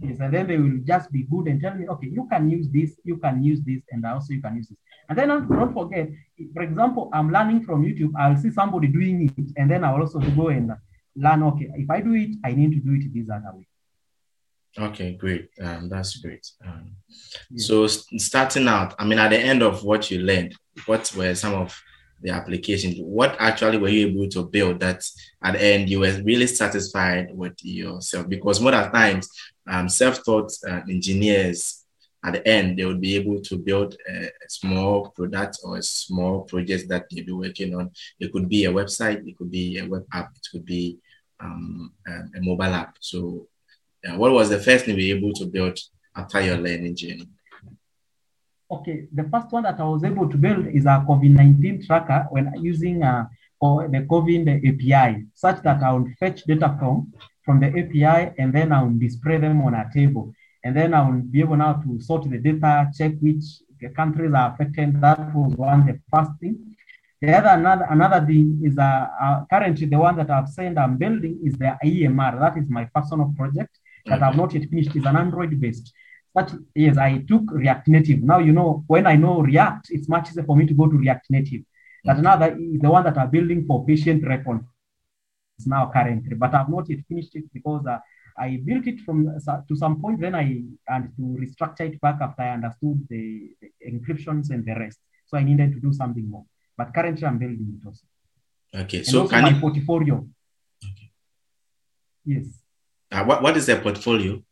Yes, 0.00 0.18
and 0.20 0.34
then 0.34 0.46
they 0.46 0.58
will 0.58 0.80
just 0.84 1.10
be 1.12 1.22
good 1.22 1.46
and 1.46 1.60
tell 1.60 1.74
me, 1.74 1.86
okay, 1.88 2.08
you 2.08 2.26
can 2.30 2.50
use 2.50 2.68
this, 2.68 2.96
you 3.04 3.16
can 3.16 3.42
use 3.42 3.60
this, 3.64 3.80
and 3.90 4.04
also 4.04 4.34
you 4.34 4.42
can 4.42 4.56
use 4.56 4.68
this. 4.68 4.78
And 5.08 5.16
then 5.16 5.28
don't 5.28 5.72
forget, 5.72 6.08
for 6.52 6.62
example, 6.62 7.10
I'm 7.12 7.30
learning 7.30 7.62
from 7.64 7.84
YouTube. 7.84 8.12
I'll 8.18 8.36
see 8.36 8.50
somebody 8.50 8.88
doing 8.88 9.32
it, 9.36 9.52
and 9.56 9.70
then 9.70 9.84
I'll 9.84 10.00
also 10.00 10.18
go 10.18 10.48
and 10.48 10.72
learn. 11.16 11.42
Okay, 11.44 11.70
if 11.76 11.88
I 11.88 12.00
do 12.00 12.14
it, 12.14 12.36
I 12.44 12.52
need 12.52 12.72
to 12.72 12.80
do 12.80 12.94
it 12.94 13.14
this 13.14 13.30
other 13.30 13.56
way. 13.56 13.66
Okay, 14.78 15.12
great. 15.14 15.50
Um, 15.62 15.88
that's 15.88 16.16
great. 16.16 16.46
Um, 16.64 16.96
yeah. 17.50 17.64
So 17.64 17.86
starting 17.86 18.66
out, 18.66 18.94
I 18.98 19.04
mean, 19.04 19.18
at 19.18 19.28
the 19.28 19.38
end 19.38 19.62
of 19.62 19.84
what 19.84 20.10
you 20.10 20.20
learned, 20.20 20.54
what 20.86 21.12
were 21.16 21.34
some 21.34 21.54
of 21.54 21.80
the 22.20 22.30
applications? 22.30 22.96
What 22.98 23.36
actually 23.38 23.78
were 23.78 23.88
you 23.88 24.08
able 24.08 24.28
to 24.30 24.44
build 24.46 24.80
that 24.80 25.04
at 25.42 25.52
the 25.52 25.62
end 25.62 25.90
you 25.90 26.00
were 26.00 26.20
really 26.24 26.48
satisfied 26.48 27.28
with 27.32 27.54
yourself? 27.62 28.28
Because 28.28 28.60
more 28.60 28.74
of 28.74 28.90
times, 28.92 29.28
um, 29.66 29.88
self-taught 29.88 30.50
uh, 30.68 30.80
engineers 30.88 31.84
at 32.24 32.32
the 32.32 32.48
end 32.48 32.78
they 32.78 32.84
would 32.84 33.00
be 33.00 33.16
able 33.16 33.40
to 33.40 33.56
build 33.56 33.96
a, 34.08 34.26
a, 34.26 34.48
small 34.48 35.10
product 35.10 35.58
or 35.62 35.76
a 35.76 35.82
small 35.82 36.42
project 36.42 36.88
that 36.88 37.04
they'll 37.10 37.24
be 37.24 37.32
working 37.32 37.74
on. 37.74 37.90
It 38.18 38.32
could 38.32 38.48
be 38.48 38.64
a 38.64 38.72
website, 38.72 39.26
it 39.26 39.36
could 39.36 39.50
be 39.50 39.78
a 39.78 39.86
web 39.86 40.04
app, 40.12 40.30
it 40.34 40.46
could 40.50 40.64
be 40.64 40.98
um, 41.40 41.92
a, 42.06 42.12
a 42.12 42.40
mobile 42.40 42.74
app. 42.74 42.96
So 43.00 43.46
yeah, 44.04 44.16
what 44.16 44.32
was 44.32 44.50
the 44.50 44.60
first 44.60 44.84
thing 44.84 44.98
you 44.98 45.14
were 45.14 45.18
able 45.18 45.32
to 45.32 45.46
build 45.46 45.78
after 46.14 46.40
your 46.40 46.58
learning 46.58 46.94
journey? 46.94 47.28
Okay, 48.70 49.08
the 49.12 49.24
first 49.24 49.50
one 49.50 49.62
that 49.62 49.80
I 49.80 49.84
was 49.84 50.04
able 50.04 50.28
to 50.28 50.36
build 50.36 50.66
is 50.66 50.84
a 50.84 51.04
COVID-19 51.08 51.86
tracker 51.86 52.26
when 52.30 52.52
using 52.60 53.02
uh, 53.02 53.26
the 53.60 54.06
COVID 54.10 54.44
API, 54.68 55.24
such 55.34 55.62
that 55.62 55.82
I 55.82 55.92
would 55.92 56.12
fetch 56.18 56.44
data 56.44 56.76
from, 56.78 57.12
from 57.44 57.60
the 57.60 57.68
API 57.68 58.34
and 58.38 58.52
then 58.52 58.72
I 58.72 58.82
would 58.82 59.00
display 59.00 59.38
them 59.38 59.62
on 59.62 59.74
a 59.74 59.88
table. 59.92 60.32
And 60.62 60.76
then 60.76 60.92
I 60.92 61.08
will 61.08 61.20
be 61.20 61.40
able 61.40 61.56
now 61.56 61.74
to 61.74 62.00
sort 62.00 62.28
the 62.28 62.38
data, 62.38 62.90
check 62.96 63.12
which 63.20 63.44
countries 63.96 64.32
are 64.34 64.52
affected. 64.52 65.00
That 65.00 65.34
was 65.34 65.54
one, 65.56 65.86
the 65.86 66.00
first 66.12 66.32
thing. 66.40 66.76
The 67.20 67.32
other 67.38 67.48
another 67.48 67.86
another 67.90 68.26
thing 68.26 68.60
is 68.62 68.76
uh, 68.76 69.06
uh, 69.22 69.44
currently 69.48 69.86
the 69.86 69.98
one 69.98 70.16
that 70.16 70.30
I've 70.30 70.48
said 70.48 70.76
I'm 70.76 70.98
building 70.98 71.40
is 71.42 71.54
the 71.54 71.76
EMR. 71.82 72.38
That 72.38 72.58
is 72.58 72.68
my 72.68 72.84
personal 72.94 73.32
project 73.36 73.78
that 74.06 74.22
I've 74.22 74.36
not 74.36 74.52
yet 74.52 74.68
finished 74.68 74.94
is 74.96 75.04
an 75.04 75.16
Android 75.16 75.58
based. 75.60 75.92
But 76.34 76.52
yes, 76.74 76.98
I 76.98 77.18
took 77.28 77.42
React 77.50 77.88
Native. 77.88 78.22
Now, 78.22 78.38
you 78.38 78.52
know, 78.52 78.84
when 78.88 79.06
I 79.06 79.14
know 79.14 79.40
React, 79.40 79.86
it's 79.90 80.08
much 80.08 80.30
easier 80.30 80.42
for 80.42 80.56
me 80.56 80.66
to 80.66 80.74
go 80.74 80.86
to 80.88 80.96
React 80.96 81.30
Native. 81.30 81.62
That 82.04 82.18
another 82.18 82.56
is 82.58 82.80
the 82.80 82.90
one 82.90 83.04
that 83.04 83.16
I'm 83.16 83.30
building 83.30 83.64
for 83.66 83.86
patient 83.86 84.26
records 84.26 84.64
now 85.64 85.90
currently, 85.90 86.34
but 86.34 86.54
I've 86.54 86.68
not 86.68 86.90
yet 86.90 86.98
finished 87.08 87.34
it 87.34 87.44
because 87.52 87.86
uh, 87.86 87.98
I 88.36 88.60
built 88.64 88.86
it 88.86 89.00
from 89.00 89.28
uh, 89.28 89.60
to 89.68 89.76
some 89.76 90.00
point. 90.00 90.20
Then 90.20 90.34
I 90.34 90.64
and 90.88 91.12
to 91.16 91.22
restructure 91.22 91.92
it 91.92 92.00
back 92.00 92.18
after 92.20 92.42
I 92.42 92.50
understood 92.50 93.06
the, 93.08 93.54
the, 93.62 93.70
encryptions 93.88 94.50
and 94.50 94.66
the 94.66 94.74
rest. 94.74 94.98
So 95.26 95.38
I 95.38 95.44
needed 95.44 95.72
to 95.72 95.80
do 95.80 95.92
something 95.92 96.28
more. 96.28 96.44
But 96.76 96.92
currently, 96.92 97.24
I'm 97.26 97.38
building 97.38 97.80
it 97.80 97.86
also. 97.86 98.04
Okay, 98.74 98.98
and 98.98 99.06
so 99.06 99.20
also 99.20 99.30
can 99.30 99.42
my 99.42 99.50
you? 99.50 99.60
portfolio. 99.60 100.26
Okay. 100.84 101.10
Yes. 102.26 102.46
Uh, 103.14 103.24
what, 103.24 103.42
what 103.42 103.56
is 103.56 103.66
the 103.66 103.76
portfolio? 103.76 104.42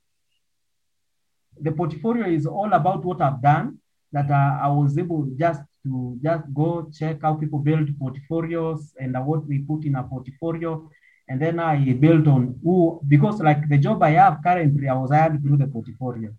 the 1.60 1.72
portfolio 1.72 2.26
is 2.26 2.46
all 2.46 2.72
about 2.72 3.04
what 3.04 3.20
I've 3.20 3.40
done 3.40 3.78
that 4.12 4.30
uh, 4.30 4.58
I 4.62 4.68
was 4.68 4.98
able 4.98 5.28
just 5.38 5.60
to 5.84 6.18
just 6.22 6.44
go 6.52 6.90
check 6.92 7.22
how 7.22 7.34
people 7.34 7.58
build 7.58 7.88
portfolios 7.98 8.94
and 8.98 9.16
uh, 9.16 9.20
what 9.20 9.46
we 9.46 9.58
put 9.58 9.84
in 9.84 9.96
a 9.96 10.02
portfolio. 10.02 10.90
And 11.28 11.40
then 11.40 11.60
I 11.60 11.92
built 11.92 12.26
on 12.26 12.58
who, 12.62 13.00
because 13.06 13.40
like 13.40 13.68
the 13.68 13.78
job 13.78 14.02
I 14.02 14.10
have 14.10 14.38
currently, 14.44 14.88
I 14.88 14.94
was 14.94 15.10
hired 15.10 15.40
through 15.42 15.56
the 15.56 15.66
portfolio. 15.66 16.34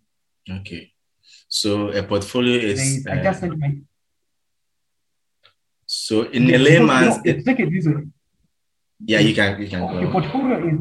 Okay. 0.49 0.91
So 1.47 1.89
a 1.89 2.03
portfolio 2.03 2.57
is. 2.57 3.07
I 3.07 3.23
just 3.23 3.39
sent 3.39 3.57
my. 3.57 3.77
So 5.85 6.23
in 6.23 6.53
a 6.53 6.57
layman's. 6.57 7.17
No, 7.17 7.23
take 7.23 7.59
it 7.59 7.71
this 7.71 7.87
way. 7.87 8.03
Yeah, 9.05 9.19
you 9.19 9.33
can. 9.33 9.61
You 9.61 9.67
can 9.67 9.81
The 10.05 10.11
portfolio 10.11 10.67
is 10.67 10.79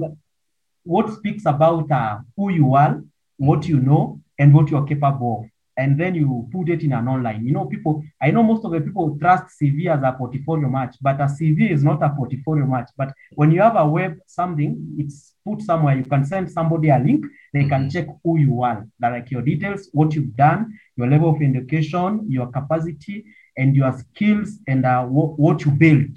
what 0.85 1.13
speaks 1.13 1.47
about 1.47 1.91
uh, 1.91 2.19
who 2.37 2.51
you 2.51 2.75
are, 2.75 3.03
what 3.37 3.67
you 3.67 3.81
know, 3.81 4.21
and 4.39 4.55
what 4.55 4.71
you're 4.71 4.87
capable 4.87 5.43
of. 5.43 5.51
And 5.77 5.99
then 5.99 6.15
you 6.15 6.49
put 6.53 6.69
it 6.69 6.83
in 6.83 6.93
an 6.93 7.09
online. 7.09 7.47
You 7.47 7.53
know, 7.53 7.65
people, 7.65 8.03
I 8.21 8.31
know 8.31 8.43
most 8.43 8.65
of 8.65 8.73
the 8.73 8.81
people 8.81 9.17
trust 9.19 9.59
CV 9.61 9.87
as 9.87 10.03
a 10.03 10.13
portfolio 10.13 10.69
match, 10.69 10.97
but 11.01 11.19
a 11.19 11.25
CV 11.25 11.71
is 11.71 11.83
not 11.83 12.03
a 12.03 12.11
portfolio 12.11 12.67
match. 12.67 12.91
But 12.97 13.15
when 13.35 13.51
you 13.51 13.63
have 13.63 13.77
a 13.77 13.89
web 13.89 14.19
something, 14.27 14.97
it's 14.99 15.33
put 15.47 15.63
somewhere, 15.63 15.97
you 15.97 16.05
can 16.05 16.27
send 16.27 16.51
somebody 16.51 16.91
a 16.91 16.99
link, 16.99 17.25
they 17.55 17.65
can 17.65 17.89
check 17.89 18.07
who 18.23 18.39
you 18.39 18.63
are, 18.63 18.87
like 19.01 19.31
your 19.31 19.43
details, 19.43 19.89
what 19.93 20.15
you've 20.15 20.37
done, 20.37 20.79
your 20.97 21.09
level 21.09 21.31
of 21.31 21.43
education, 21.43 22.27
your 22.29 22.49
capacity, 22.49 23.25
and 23.57 23.75
your 23.75 23.93
skills, 23.93 24.59
and 24.69 24.85
uh, 24.85 25.05
what, 25.05 25.39
what 25.39 25.65
you 25.65 25.71
built. 25.71 26.11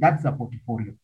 That's 0.00 0.24
a 0.24 0.32
portfolio. 0.32 0.94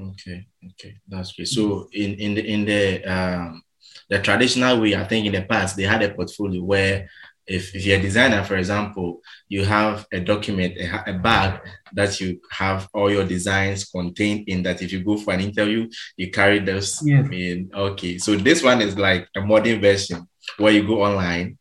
Okay, 0.00 0.46
okay, 0.64 0.96
that's 1.08 1.32
great. 1.32 1.48
So 1.48 1.88
in 1.92 2.14
in 2.14 2.34
the 2.34 2.46
in 2.46 2.64
the 2.64 3.04
um, 3.04 3.62
the 4.08 4.20
traditional 4.20 4.80
way, 4.80 4.94
I 4.94 5.04
think 5.04 5.26
in 5.26 5.32
the 5.32 5.42
past 5.42 5.76
they 5.76 5.82
had 5.84 6.02
a 6.02 6.14
portfolio 6.14 6.62
where 6.62 7.08
if, 7.46 7.74
if 7.74 7.84
you're 7.86 7.98
a 7.98 8.02
designer, 8.02 8.44
for 8.44 8.56
example, 8.56 9.20
you 9.48 9.64
have 9.64 10.06
a 10.12 10.20
document, 10.20 10.76
a, 10.76 11.10
a 11.10 11.18
bag 11.18 11.60
that 11.94 12.20
you 12.20 12.40
have 12.50 12.88
all 12.92 13.10
your 13.10 13.24
designs 13.24 13.86
contained 13.86 14.48
in 14.48 14.62
that 14.64 14.82
if 14.82 14.92
you 14.92 15.02
go 15.02 15.16
for 15.16 15.32
an 15.32 15.40
interview, 15.40 15.88
you 16.16 16.30
carry 16.30 16.58
those 16.60 17.00
Yes. 17.04 17.26
in. 17.32 17.70
Okay. 17.74 18.18
So 18.18 18.36
this 18.36 18.62
one 18.62 18.82
is 18.82 18.96
like 18.98 19.26
a 19.34 19.40
modern 19.40 19.80
version 19.80 20.28
where 20.58 20.72
you 20.74 20.86
go 20.86 21.02
online 21.02 21.56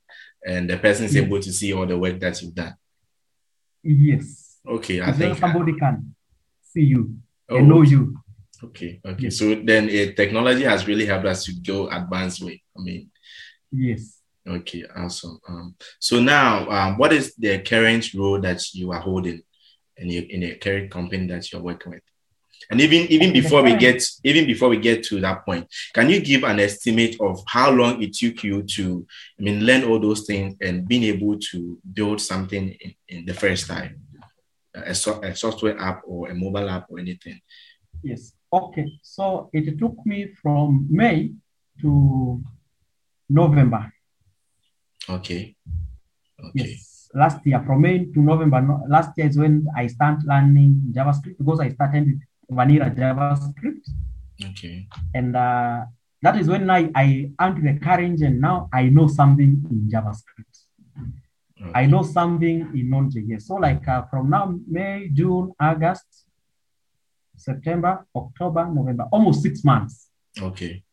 and 0.46 0.70
the 0.70 0.78
person 0.78 1.06
is 1.06 1.16
Yes. 1.16 1.24
able 1.26 1.40
to 1.40 1.52
see 1.54 1.74
all 1.74 1.86
the 1.88 1.98
work 1.98 2.20
that 2.20 2.42
you've 2.42 2.54
done. 2.54 2.76
Yes. 3.82 4.58
Okay. 4.68 5.02
I 5.02 5.12
think 5.14 5.38
somebody 5.38 5.74
can 5.74 6.14
see 6.62 6.82
you 6.84 7.16
Oh, 7.50 7.58
and 7.60 7.70
know 7.70 7.82
you. 7.82 8.14
Okay, 8.64 9.00
okay. 9.06 9.30
So 9.30 9.56
then 9.56 9.86
uh, 9.86 10.14
technology 10.16 10.64
has 10.64 10.88
really 10.88 11.06
helped 11.06 11.26
us 11.26 11.46
to 11.46 11.54
go 11.54 11.90
advanced 11.90 12.42
way. 12.44 12.62
I 12.78 12.82
mean, 12.82 13.12
Yes. 13.72 14.20
okay, 14.48 14.84
awesome. 14.96 15.40
Um, 15.48 15.76
so 16.00 16.20
now, 16.20 16.70
um, 16.70 16.98
what 16.98 17.14
is 17.14 17.36
the 17.36 17.60
current 17.60 18.14
role 18.14 18.40
that 18.42 18.74
you 18.74 18.92
are 18.92 19.00
holding 19.00 19.42
in 19.98 20.10
your, 20.10 20.24
in 20.24 20.44
a 20.44 20.56
current 20.56 20.92
company 20.92 21.28
that 21.28 21.52
you're 21.52 21.62
working 21.62 21.92
with? 21.92 22.02
And 22.70 22.82
even 22.82 23.08
even 23.08 23.32
before 23.32 23.64
we 23.64 23.76
get 23.76 24.04
even 24.24 24.46
before 24.46 24.68
we 24.68 24.78
get 24.78 25.04
to 25.06 25.22
that 25.22 25.46
point, 25.46 25.68
can 25.94 26.10
you 26.10 26.20
give 26.20 26.44
an 26.44 26.60
estimate 26.60 27.16
of 27.22 27.42
how 27.48 27.72
long 27.72 28.02
it 28.02 28.14
took 28.14 28.44
you 28.44 28.64
to, 28.64 29.06
I 29.40 29.44
mean, 29.44 29.64
learn 29.66 29.84
all 29.86 30.00
those 30.00 30.26
things 30.26 30.56
and 30.60 30.86
being 30.88 31.04
able 31.04 31.38
to 31.52 31.78
build 31.94 32.20
something 32.20 32.72
in, 32.72 32.96
in 33.08 33.26
the 33.26 33.34
first 33.34 33.68
time, 33.68 34.02
a, 34.74 34.94
so, 34.94 35.22
a 35.22 35.34
software 35.36 35.80
app 35.80 36.02
or 36.06 36.30
a 36.30 36.36
mobile 36.36 36.70
app 36.70 36.88
or 36.90 37.00
anything? 37.00 37.40
Yes. 38.04 38.34
Okay. 38.58 38.88
So 39.02 39.50
it 39.54 39.78
took 39.80 39.96
me 40.06 40.34
from 40.42 40.88
May 40.90 41.32
to 41.82 42.42
November. 43.30 43.92
Okay. 45.10 45.56
Okay. 46.44 46.52
Yes. 46.54 47.10
Last 47.14 47.46
year, 47.46 47.64
from 47.66 47.82
May 47.82 48.06
to 48.06 48.20
November. 48.20 48.62
No, 48.62 48.84
last 48.88 49.12
year 49.18 49.28
is 49.28 49.38
when 49.38 49.68
I 49.76 49.88
started 49.88 50.26
learning 50.26 50.92
JavaScript 50.92 51.38
because 51.38 51.60
I 51.60 51.70
started 51.70 52.06
with 52.06 52.22
vanilla 52.50 52.90
JavaScript. 52.92 53.86
Okay. 54.44 54.88
And 55.14 55.36
uh, 55.36 55.86
that 56.22 56.38
is 56.38 56.48
when 56.48 56.70
I, 56.70 56.90
I 56.96 57.32
earned 57.40 57.66
the 57.66 57.80
courage 57.84 58.22
and 58.22 58.42
now 58.42 58.70
I 58.74 58.84
know 58.90 59.08
something 59.08 59.66
in 59.72 59.90
JavaScript. 59.92 60.68
I 61.74 61.86
know 61.86 62.04
something 62.04 62.70
in 62.74 62.90
Node.js. 62.90 63.44
So 63.44 63.56
like 63.56 63.88
uh, 63.88 64.04
from 64.10 64.30
now, 64.30 64.60
May, 64.68 65.10
June, 65.12 65.54
August, 65.60 66.27
September, 67.38 68.06
October, 68.16 68.66
November, 68.66 69.06
almost 69.12 69.42
six 69.42 69.64
months. 69.64 70.10
Okay. 70.40 70.84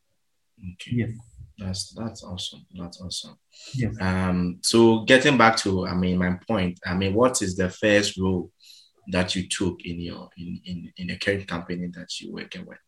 Okay. 0.59 0.93
Yes. 0.93 1.11
That's 1.59 1.95
that's 1.95 2.25
awesome. 2.25 2.67
That's 2.75 3.01
awesome. 3.01 3.37
Yes. 3.75 3.95
Um, 4.01 4.59
so 4.63 5.05
getting 5.05 5.39
back 5.39 5.57
to 5.59 5.87
I 5.87 5.95
mean 5.95 6.19
my 6.19 6.39
point, 6.49 6.81
I 6.85 6.95
mean, 6.95 7.15
what 7.15 7.43
is 7.43 7.57
the 7.57 7.71
first 7.71 8.19
role 8.19 8.51
that 9.09 9.37
you 9.37 9.49
took 9.49 9.81
in 9.85 10.01
your 10.01 10.29
in 10.37 10.61
in, 10.65 10.93
in 10.97 11.07
the 11.09 11.17
current 11.17 11.47
company 11.47 11.89
that 11.95 12.09
you're 12.21 12.33
working 12.33 12.67
with? 12.67 12.79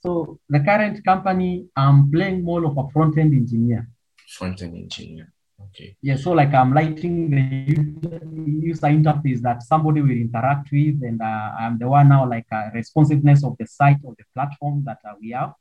So 0.00 0.38
the 0.48 0.60
current 0.60 1.04
company, 1.04 1.66
I'm 1.74 2.10
playing 2.10 2.44
more 2.44 2.64
of 2.64 2.78
a 2.78 2.88
front-end 2.92 3.34
engineer. 3.34 3.88
Front 4.28 4.62
end 4.62 4.76
engineer. 4.76 5.32
Okay. 5.60 5.96
Yeah, 6.00 6.16
so 6.16 6.32
like 6.32 6.54
I'm 6.54 6.72
lighting 6.72 7.30
the 7.30 8.60
user 8.62 8.86
interface 8.86 9.40
that 9.40 9.62
somebody 9.62 10.00
will 10.00 10.10
interact 10.10 10.70
with, 10.70 11.02
and 11.02 11.20
uh, 11.20 11.50
I'm 11.58 11.78
the 11.78 11.88
one 11.88 12.08
now 12.08 12.28
like 12.28 12.46
uh, 12.52 12.70
responsiveness 12.72 13.44
of 13.44 13.56
the 13.58 13.66
site 13.66 13.98
or 14.04 14.14
the 14.16 14.24
platform 14.34 14.84
that 14.86 14.98
uh, 15.04 15.14
we 15.20 15.30
have, 15.30 15.54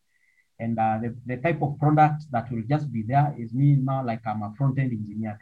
and 0.59 0.77
uh, 0.77 0.99
the, 1.01 1.15
the 1.25 1.37
type 1.37 1.61
of 1.61 1.79
product 1.79 2.23
that 2.31 2.51
will 2.51 2.63
just 2.69 2.91
be 2.91 3.03
there 3.03 3.35
is 3.39 3.53
me 3.53 3.75
now 3.75 4.05
like 4.05 4.21
I'm 4.25 4.43
a 4.43 4.53
front 4.55 4.77
end 4.79 4.91
engineer. 4.91 5.37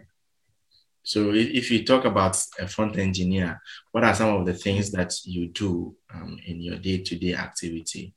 So 1.03 1.33
if 1.33 1.69
you 1.69 1.85
talk 1.85 2.05
about 2.05 2.35
a 2.57 2.67
front 2.67 2.97
engineer, 2.97 3.61
what 3.91 4.03
are 4.03 4.15
some 4.15 4.35
of 4.35 4.45
the 4.45 4.55
things 4.55 4.89
that 4.91 5.13
you 5.23 5.49
do 5.49 5.95
um, 6.11 6.39
in 6.47 6.61
your 6.61 6.77
day 6.77 7.03
to 7.03 7.15
day 7.15 7.35
activity 7.35 8.15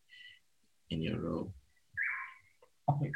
in 0.89 1.03
your 1.03 1.21
role? 1.21 1.53
Okay, 2.89 3.11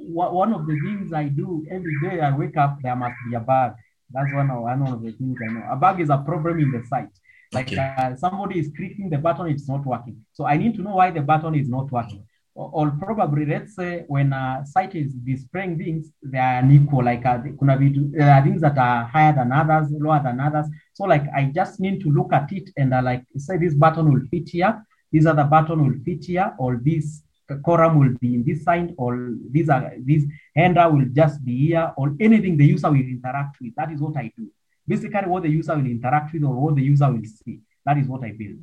one 0.00 0.52
of 0.52 0.66
the 0.66 0.78
things 0.80 1.12
I 1.12 1.24
do 1.24 1.66
every 1.70 1.94
day, 2.02 2.20
I 2.20 2.36
wake 2.36 2.56
up, 2.56 2.78
there 2.82 2.96
must 2.96 3.16
be 3.28 3.34
a 3.36 3.40
bug. 3.40 3.74
That's 4.10 4.32
one 4.32 4.50
of, 4.50 4.62
one 4.62 4.82
of 4.86 5.02
the 5.02 5.12
things 5.12 5.38
I 5.42 5.52
know. 5.52 5.66
A 5.70 5.76
bug 5.76 6.00
is 6.00 6.10
a 6.10 6.18
problem 6.18 6.58
in 6.60 6.70
the 6.72 6.84
site. 6.86 7.10
Like 7.52 7.68
okay. 7.68 7.94
uh, 7.98 8.14
somebody 8.16 8.58
is 8.58 8.70
clicking 8.76 9.08
the 9.10 9.18
button, 9.18 9.46
it's 9.48 9.68
not 9.68 9.84
working. 9.84 10.24
So 10.32 10.44
I 10.44 10.56
need 10.56 10.74
to 10.76 10.82
know 10.82 10.96
why 10.96 11.10
the 11.10 11.20
button 11.20 11.54
is 11.54 11.68
not 11.68 11.90
working. 11.90 12.24
Or, 12.54 12.70
or 12.72 12.90
probably, 12.90 13.46
let's 13.46 13.74
say, 13.76 14.04
when 14.08 14.32
a 14.32 14.64
site 14.66 14.94
is 14.94 15.12
displaying 15.14 15.78
things, 15.78 16.10
they 16.22 16.38
are 16.38 16.58
unequal. 16.58 17.04
Like 17.04 17.24
uh, 17.24 17.38
there 17.42 18.30
are 18.30 18.42
things 18.42 18.60
that 18.62 18.76
are 18.76 19.04
higher 19.04 19.32
than 19.32 19.52
others, 19.52 19.90
lower 19.92 20.20
than 20.22 20.40
others. 20.40 20.66
So 20.92 21.04
like 21.04 21.24
I 21.34 21.44
just 21.54 21.80
need 21.80 22.00
to 22.02 22.10
look 22.10 22.32
at 22.32 22.52
it 22.52 22.70
and 22.76 22.92
uh, 22.92 23.02
like 23.02 23.24
say 23.36 23.56
this 23.58 23.74
button 23.74 24.12
will 24.12 24.26
fit 24.28 24.48
here, 24.48 24.84
this 25.12 25.24
other 25.24 25.44
button 25.44 25.86
will 25.86 25.98
fit 26.04 26.24
here, 26.24 26.52
or 26.58 26.80
this 26.82 27.22
column 27.56 27.98
will 27.98 28.14
be 28.20 28.34
in 28.34 28.44
this 28.44 28.62
side, 28.62 28.94
or 28.96 29.34
these 29.50 29.68
are 29.68 29.92
this 29.98 30.24
handler 30.54 30.90
will 30.90 31.06
just 31.12 31.44
be 31.44 31.68
here, 31.68 31.92
or 31.96 32.14
anything 32.20 32.56
the 32.56 32.66
user 32.66 32.90
will 32.90 32.98
interact 32.98 33.60
with. 33.60 33.74
That 33.76 33.90
is 33.92 34.00
what 34.00 34.16
I 34.16 34.32
do. 34.36 34.48
Basically, 34.86 35.26
what 35.26 35.42
the 35.42 35.50
user 35.50 35.76
will 35.76 35.86
interact 35.86 36.32
with 36.32 36.44
or 36.44 36.54
what 36.54 36.76
the 36.76 36.82
user 36.82 37.10
will 37.10 37.24
see. 37.24 37.60
That 37.84 37.98
is 37.98 38.06
what 38.06 38.24
I 38.24 38.32
build. 38.32 38.58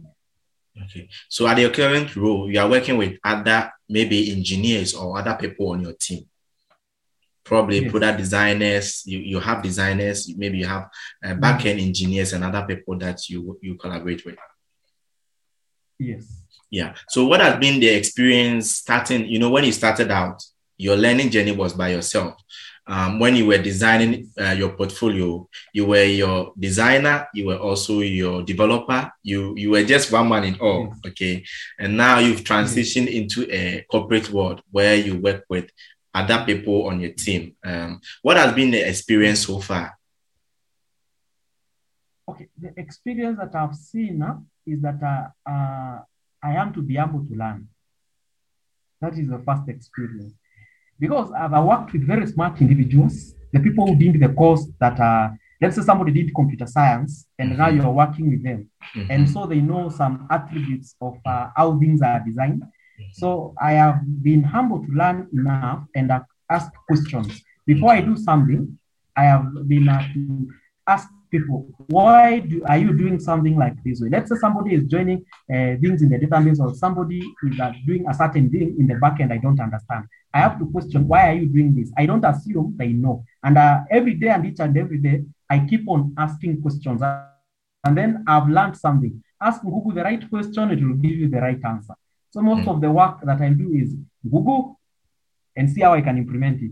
Okay. 0.84 1.08
So 1.30 1.48
at 1.48 1.58
your 1.58 1.70
current 1.70 2.16
role, 2.16 2.52
you 2.52 2.60
are 2.60 2.70
working 2.70 2.98
with 2.98 3.18
other 3.24 3.72
maybe 3.88 4.32
engineers 4.32 4.94
or 4.94 5.18
other 5.18 5.36
people 5.40 5.70
on 5.70 5.82
your 5.82 5.94
team. 5.94 6.26
Probably 7.44 7.80
yes. 7.80 7.92
product 7.92 8.18
designers, 8.18 9.04
you, 9.06 9.20
you 9.20 9.40
have 9.40 9.62
designers, 9.62 10.36
maybe 10.36 10.58
you 10.58 10.66
have 10.66 10.90
uh, 11.24 11.36
back-end 11.36 11.80
engineers 11.80 12.34
and 12.34 12.44
other 12.44 12.66
people 12.66 12.98
that 12.98 13.30
you 13.30 13.58
you 13.62 13.76
collaborate 13.76 14.26
with. 14.26 14.36
Yes. 16.00 16.42
Yeah. 16.70 16.94
So 17.10 17.26
what 17.26 17.42
has 17.42 17.58
been 17.60 17.80
the 17.80 17.90
experience 17.90 18.72
starting, 18.72 19.26
you 19.28 19.40
know, 19.40 19.50
when 19.50 19.64
you 19.64 19.72
started 19.72 20.12
out, 20.12 20.44
your 20.78 20.98
learning 20.98 21.30
journey 21.30 21.52
was 21.52 21.74
by 21.74 21.90
yourself. 21.90 22.36
Um, 22.88 23.20
when 23.20 23.36
you 23.36 23.48
were 23.48 23.58
designing 23.58 24.30
uh, 24.40 24.52
your 24.52 24.70
portfolio, 24.70 25.48
you 25.74 25.86
were 25.88 26.04
your 26.04 26.54
designer, 26.60 27.28
you 27.34 27.48
were 27.48 27.58
also 27.58 28.02
your 28.02 28.44
developer. 28.44 29.12
You 29.24 29.56
you 29.56 29.72
were 29.72 29.84
just 29.84 30.12
one 30.12 30.30
man 30.30 30.44
in 30.44 30.60
all, 30.60 30.90
yes. 30.90 31.00
okay. 31.08 31.44
And 31.80 31.98
now 31.98 32.20
you've 32.20 32.42
transitioned 32.42 33.08
yes. 33.08 33.16
into 33.16 33.52
a 33.52 33.86
corporate 33.90 34.30
world 34.30 34.62
where 34.70 34.96
you 34.96 35.18
work 35.18 35.46
with 35.50 35.72
other 36.14 36.44
people 36.46 36.88
on 36.88 37.00
your 37.00 37.14
team. 37.14 37.56
Um, 37.64 38.02
what 38.22 38.38
has 38.38 38.54
been 38.54 38.70
the 38.70 38.88
experience 38.88 39.48
so 39.48 39.60
far? 39.60 39.98
Okay, 42.30 42.50
the 42.58 42.72
experience 42.78 43.40
that 43.40 43.56
I've 43.56 43.76
seen 43.76 44.20
is 44.66 44.82
that 44.82 45.02
uh, 45.02 45.50
uh, 45.50 46.00
I 46.44 46.54
am 46.56 46.74
to 46.74 46.82
be 46.82 46.98
able 46.98 47.26
to 47.26 47.34
learn. 47.36 47.68
That 49.02 49.18
is 49.18 49.30
the 49.30 49.40
first 49.40 49.68
experience. 49.68 50.34
Because 51.00 51.32
I've 51.32 51.52
worked 51.64 51.94
with 51.94 52.08
very 52.08 52.26
smart 52.28 52.62
individuals, 52.62 53.36
the 53.52 53.60
people 53.60 53.86
who 53.88 53.96
did 53.96 54.20
the 54.20 54.30
course 54.30 54.66
that 54.80 55.00
are, 55.00 55.38
let's 55.62 55.76
say 55.76 55.82
somebody 55.82 56.12
did 56.12 56.34
computer 56.34 56.66
science 56.66 57.28
and 57.38 57.52
mm-hmm. 57.52 57.60
now 57.60 57.70
you're 57.70 57.92
working 57.92 58.30
with 58.30 58.44
them. 58.44 58.70
Mm-hmm. 58.96 59.12
And 59.12 59.30
so 59.30 59.46
they 59.46 59.60
know 59.60 59.90
some 59.90 60.28
attributes 60.32 60.96
of 61.02 61.18
uh, 61.26 61.50
how 61.56 61.78
things 61.80 62.02
are 62.02 62.22
designed. 62.26 62.62
Mm-hmm. 62.62 63.04
So 63.14 63.54
I 63.62 63.74
have 63.74 64.00
been 64.24 64.44
humble 64.44 64.86
to 64.86 64.92
learn 64.92 65.28
enough 65.34 65.84
and 65.96 66.12
uh, 66.12 66.22
ask 66.50 66.72
questions. 66.88 67.42
Before 67.66 67.92
I 67.92 68.02
do 68.02 68.16
something, 68.16 68.78
I 69.16 69.24
have 69.24 69.68
been 69.68 69.90
uh, 69.90 70.08
to 70.14 70.50
ask 70.88 71.10
people, 71.40 71.66
why 71.88 72.40
do, 72.40 72.64
are 72.66 72.78
you 72.78 72.92
doing 72.94 73.20
something 73.20 73.58
like 73.58 73.76
this 73.84 74.02
way? 74.02 74.10
Let's 74.10 74.30
say 74.30 74.38
somebody 74.46 74.76
is 74.76 74.84
joining 74.86 75.20
uh, 75.54 75.76
things 75.82 76.02
in 76.02 76.10
the 76.10 76.18
database 76.18 76.60
or 76.60 76.74
somebody 76.74 77.20
is 77.44 77.60
uh, 77.60 77.72
doing 77.86 78.06
a 78.08 78.14
certain 78.14 78.50
thing 78.50 78.76
in 78.80 78.88
the 78.88 78.96
backend 78.96 79.32
I 79.32 79.38
don't 79.38 79.60
understand. 79.60 80.06
I 80.34 80.40
have 80.40 80.60
to 80.60 80.66
question, 80.66 81.08
why 81.08 81.30
are 81.30 81.34
you 81.42 81.48
doing 81.48 81.76
this? 81.76 81.92
I 81.98 82.06
don't 82.06 82.26
assume 82.26 82.76
they 82.78 82.90
know. 82.90 83.24
And 83.44 83.58
uh, 83.58 83.80
every 83.90 84.16
day 84.16 84.30
and 84.30 84.46
each 84.46 84.60
and 84.60 84.78
every 84.78 84.98
day, 84.98 85.24
I 85.50 85.60
keep 85.60 85.88
on 85.88 86.14
asking 86.18 86.62
questions. 86.62 87.02
And 87.86 87.98
then 87.98 88.24
I've 88.28 88.50
learned 88.50 88.78
something. 88.78 89.24
Ask 89.42 89.62
Google 89.62 89.92
the 89.92 90.04
right 90.04 90.30
question, 90.30 90.72
it 90.72 90.82
will 90.84 90.96
give 90.96 91.12
you 91.12 91.30
the 91.30 91.40
right 91.40 91.60
answer. 91.64 91.96
So 92.32 92.42
most 92.42 92.66
mm. 92.66 92.72
of 92.74 92.82
the 92.82 92.92
work 92.92 93.20
that 93.24 93.40
I 93.42 93.50
do 93.50 93.72
is 93.74 93.96
Google 94.30 94.80
and 95.56 95.70
see 95.70 95.82
how 95.82 95.94
I 95.94 96.02
can 96.02 96.18
implement 96.18 96.62
it. 96.62 96.72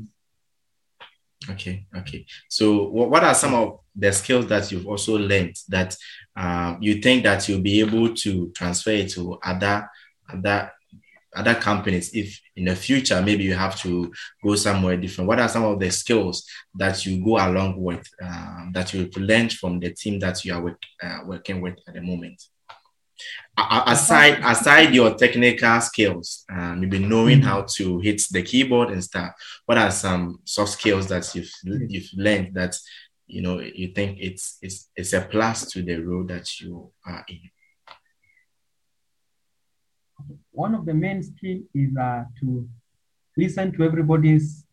Okay, 1.49 1.85
okay. 1.97 2.25
So, 2.47 2.87
what 2.89 3.23
are 3.23 3.33
some 3.33 3.53
of 3.53 3.79
the 3.95 4.11
skills 4.11 4.47
that 4.47 4.71
you've 4.71 4.87
also 4.87 5.17
learned 5.17 5.55
that 5.67 5.95
um, 6.35 6.77
you 6.81 7.01
think 7.01 7.23
that 7.23 7.47
you'll 7.47 7.61
be 7.61 7.81
able 7.81 8.13
to 8.15 8.51
transfer 8.51 9.05
to 9.05 9.37
other 9.43 9.89
other 10.31 10.71
other 11.35 11.55
companies 11.55 12.11
if 12.13 12.39
in 12.55 12.65
the 12.65 12.75
future 12.75 13.19
maybe 13.21 13.43
you 13.43 13.55
have 13.55 13.75
to 13.81 14.11
go 14.43 14.55
somewhere 14.55 14.95
different? 14.97 15.27
What 15.27 15.39
are 15.39 15.49
some 15.49 15.63
of 15.63 15.79
the 15.79 15.89
skills 15.89 16.47
that 16.75 17.05
you 17.05 17.23
go 17.23 17.37
along 17.37 17.81
with 17.81 18.07
um, 18.21 18.71
that 18.73 18.93
you've 18.93 19.15
learned 19.17 19.53
from 19.53 19.79
the 19.79 19.93
team 19.93 20.19
that 20.19 20.43
you 20.45 20.53
are 20.53 20.77
uh, 21.03 21.19
working 21.25 21.61
with 21.61 21.75
at 21.87 21.95
the 21.95 22.01
moment? 22.01 22.41
Aside 23.57 24.39
aside 24.43 24.93
your 24.93 25.13
technical 25.15 25.79
skills 25.81 26.45
maybe 26.75 26.99
knowing 26.99 27.39
mm-hmm. 27.39 27.47
how 27.47 27.61
to 27.61 27.99
hit 27.99 28.21
the 28.31 28.41
keyboard 28.41 28.89
and 28.89 29.03
stuff 29.03 29.31
what 29.65 29.77
are 29.77 29.91
some 29.91 30.39
soft 30.43 30.71
skills 30.71 31.07
that 31.07 31.33
you've 31.35 31.51
you've 31.63 32.09
learned 32.15 32.53
that 32.53 32.75
you 33.27 33.41
know 33.41 33.59
you 33.59 33.87
think 33.89 34.17
it's 34.19 34.57
it's 34.61 34.89
it's 34.95 35.13
a 35.13 35.21
plus 35.21 35.71
to 35.71 35.81
the 35.81 35.97
role 35.97 36.25
that 36.25 36.47
you 36.59 36.91
are 37.05 37.25
in? 37.27 37.39
One 40.51 40.75
of 40.75 40.85
the 40.85 40.93
main 40.93 41.23
skill 41.23 41.59
is 41.73 41.97
uh, 41.97 42.23
to 42.39 42.67
listen 43.35 43.71
to 43.73 43.83
everybody's 43.83 44.65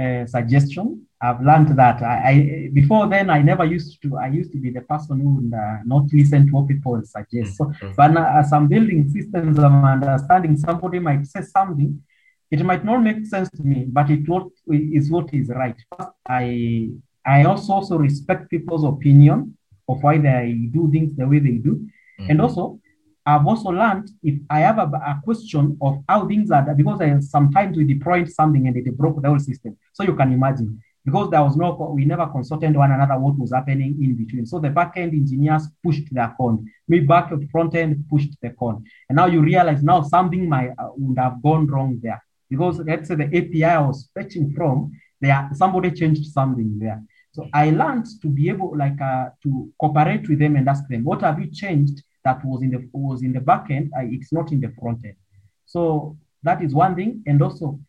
uh, 0.00 0.26
suggestion 0.26 1.06
I've 1.24 1.40
learned 1.40 1.70
that. 1.78 2.02
I, 2.02 2.16
I, 2.30 2.70
before 2.72 3.08
then 3.08 3.30
I 3.30 3.40
never 3.40 3.64
used 3.64 4.02
to. 4.02 4.18
I 4.18 4.28
used 4.28 4.52
to 4.52 4.58
be 4.58 4.70
the 4.70 4.82
person 4.82 5.20
who 5.20 5.30
would 5.36 5.54
uh, 5.54 5.78
not 5.84 6.04
listen 6.12 6.46
to 6.46 6.52
what 6.52 6.68
people 6.68 7.00
suggest. 7.04 7.56
So, 7.56 7.64
mm-hmm. 7.64 7.92
but 7.96 8.08
now, 8.08 8.26
as 8.38 8.52
I'm 8.52 8.68
building 8.68 9.08
systems, 9.08 9.58
I'm 9.58 9.84
understanding 9.84 10.56
somebody 10.56 10.98
might 10.98 11.24
say 11.26 11.42
something. 11.42 12.02
It 12.50 12.62
might 12.64 12.84
not 12.84 12.98
make 12.98 13.24
sense 13.26 13.48
to 13.50 13.62
me, 13.62 13.86
but 13.88 14.10
it 14.10 14.28
what 14.28 14.48
is 14.68 15.10
what 15.10 15.32
is 15.32 15.48
right. 15.48 15.76
I 16.28 16.90
I 17.24 17.44
also 17.44 17.72
also 17.72 17.96
respect 17.96 18.50
people's 18.50 18.84
opinion 18.84 19.56
of 19.88 20.02
why 20.02 20.18
they 20.18 20.68
do 20.70 20.90
things 20.92 21.16
the 21.16 21.26
way 21.26 21.38
they 21.38 21.58
do, 21.68 21.74
mm-hmm. 21.74 22.30
and 22.30 22.40
also 22.42 22.80
I've 23.26 23.46
also 23.46 23.70
learned 23.70 24.10
if 24.22 24.38
I 24.50 24.60
have 24.60 24.78
a, 24.78 24.82
a, 24.82 25.20
question 25.24 25.78
of 25.80 26.04
how 26.06 26.28
things 26.28 26.50
are 26.50 26.74
because 26.74 27.00
I, 27.00 27.18
sometimes 27.20 27.74
we 27.78 27.84
deployed 27.84 28.28
something 28.30 28.66
and 28.66 28.76
it 28.76 28.96
broke 28.98 29.22
the 29.22 29.28
whole 29.28 29.38
system. 29.38 29.78
So 29.94 30.04
you 30.04 30.14
can 30.14 30.30
imagine 30.30 30.82
because 31.04 31.30
there 31.30 31.42
was 31.42 31.56
no, 31.56 31.92
we 31.94 32.04
never 32.04 32.26
consulted 32.26 32.74
one 32.74 32.90
another 32.90 33.18
what 33.18 33.38
was 33.38 33.52
happening 33.52 34.02
in 34.02 34.16
between. 34.16 34.46
So 34.46 34.58
the 34.58 34.68
backend 34.68 35.12
engineers 35.12 35.68
pushed 35.82 36.12
their 36.12 36.34
code. 36.38 36.64
Me 36.88 37.00
back 37.00 37.30
front 37.50 37.74
end 37.74 38.04
pushed 38.08 38.34
the 38.40 38.50
code. 38.50 38.82
And 39.08 39.16
now 39.16 39.26
you 39.26 39.42
realize 39.42 39.82
now 39.82 40.02
something 40.02 40.48
might 40.48 40.70
uh, 40.78 40.90
would 40.96 41.18
have 41.18 41.42
gone 41.42 41.66
wrong 41.66 42.00
there 42.02 42.24
because 42.48 42.78
let's 42.80 43.08
say 43.08 43.16
the 43.16 43.26
API 43.26 43.64
I 43.64 43.80
was 43.80 44.08
fetching 44.14 44.54
from 44.54 44.92
there, 45.20 45.50
somebody 45.54 45.90
changed 45.90 46.26
something 46.32 46.78
there. 46.78 47.02
So 47.32 47.48
I 47.52 47.70
learned 47.70 48.06
to 48.22 48.28
be 48.28 48.48
able 48.48 48.76
like 48.76 49.00
uh, 49.00 49.30
to 49.42 49.72
cooperate 49.80 50.28
with 50.28 50.38
them 50.38 50.56
and 50.56 50.68
ask 50.68 50.86
them, 50.88 51.04
what 51.04 51.22
have 51.22 51.40
you 51.40 51.50
changed 51.50 52.02
that 52.24 52.44
was 52.44 52.62
in 52.62 52.70
the 52.70 52.88
was 52.92 53.22
in 53.22 53.32
the 53.32 53.40
backend? 53.40 53.88
Uh, 53.96 54.04
it's 54.04 54.32
not 54.32 54.52
in 54.52 54.60
the 54.60 54.72
front 54.80 55.04
end. 55.04 55.16
So 55.66 56.16
that 56.44 56.62
is 56.62 56.74
one 56.74 56.94
thing. 56.94 57.22
And 57.26 57.42
also 57.42 57.80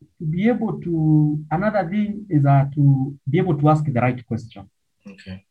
to 0.00 0.24
be 0.24 0.48
able 0.48 0.80
to 0.80 1.44
another 1.50 1.88
thing 1.88 2.26
is 2.28 2.44
uh, 2.44 2.66
to 2.74 3.16
be 3.28 3.38
able 3.38 3.58
to 3.58 3.68
ask 3.68 3.84
the 3.84 4.00
right 4.00 4.24
question. 4.26 4.68
Okay. 5.06 5.44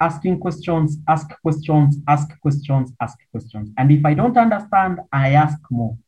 Asking 0.00 0.38
questions, 0.40 0.96
ask 1.06 1.28
questions, 1.42 1.98
ask 2.08 2.28
questions, 2.40 2.92
ask 3.00 3.18
questions. 3.30 3.70
And 3.76 3.92
if 3.92 4.04
I 4.04 4.14
don't 4.14 4.36
understand, 4.36 5.00
I 5.12 5.32
ask 5.32 5.58
more. 5.70 5.98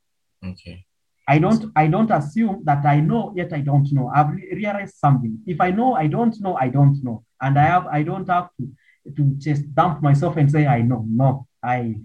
Okay. 0.45 0.87
I 1.29 1.39
don't 1.39 1.71
I 1.77 1.87
don't 1.87 2.11
assume 2.11 2.63
that 2.65 2.85
I 2.85 3.01
know 3.01 3.33
yet 3.37 3.53
I 3.53 3.61
don't 3.61 3.91
know. 3.93 4.11
I've 4.15 4.31
realized 4.31 4.97
something. 4.97 5.39
If 5.47 5.61
I 5.61 5.71
know 5.71 5.95
I 5.95 6.07
don't 6.07 6.39
know, 6.41 6.57
I 6.57 6.69
don't 6.69 7.03
know. 7.03 7.25
And 7.41 7.59
I 7.59 7.65
have 7.65 7.87
I 7.87 8.03
don't 8.03 8.29
have 8.29 8.49
to 8.59 8.69
to 9.17 9.23
just 9.39 9.75
dump 9.75 10.03
myself 10.03 10.37
and 10.37 10.51
say 10.51 10.67
I 10.67 10.83
know. 10.83 11.05
No. 11.09 11.47
I 11.63 11.97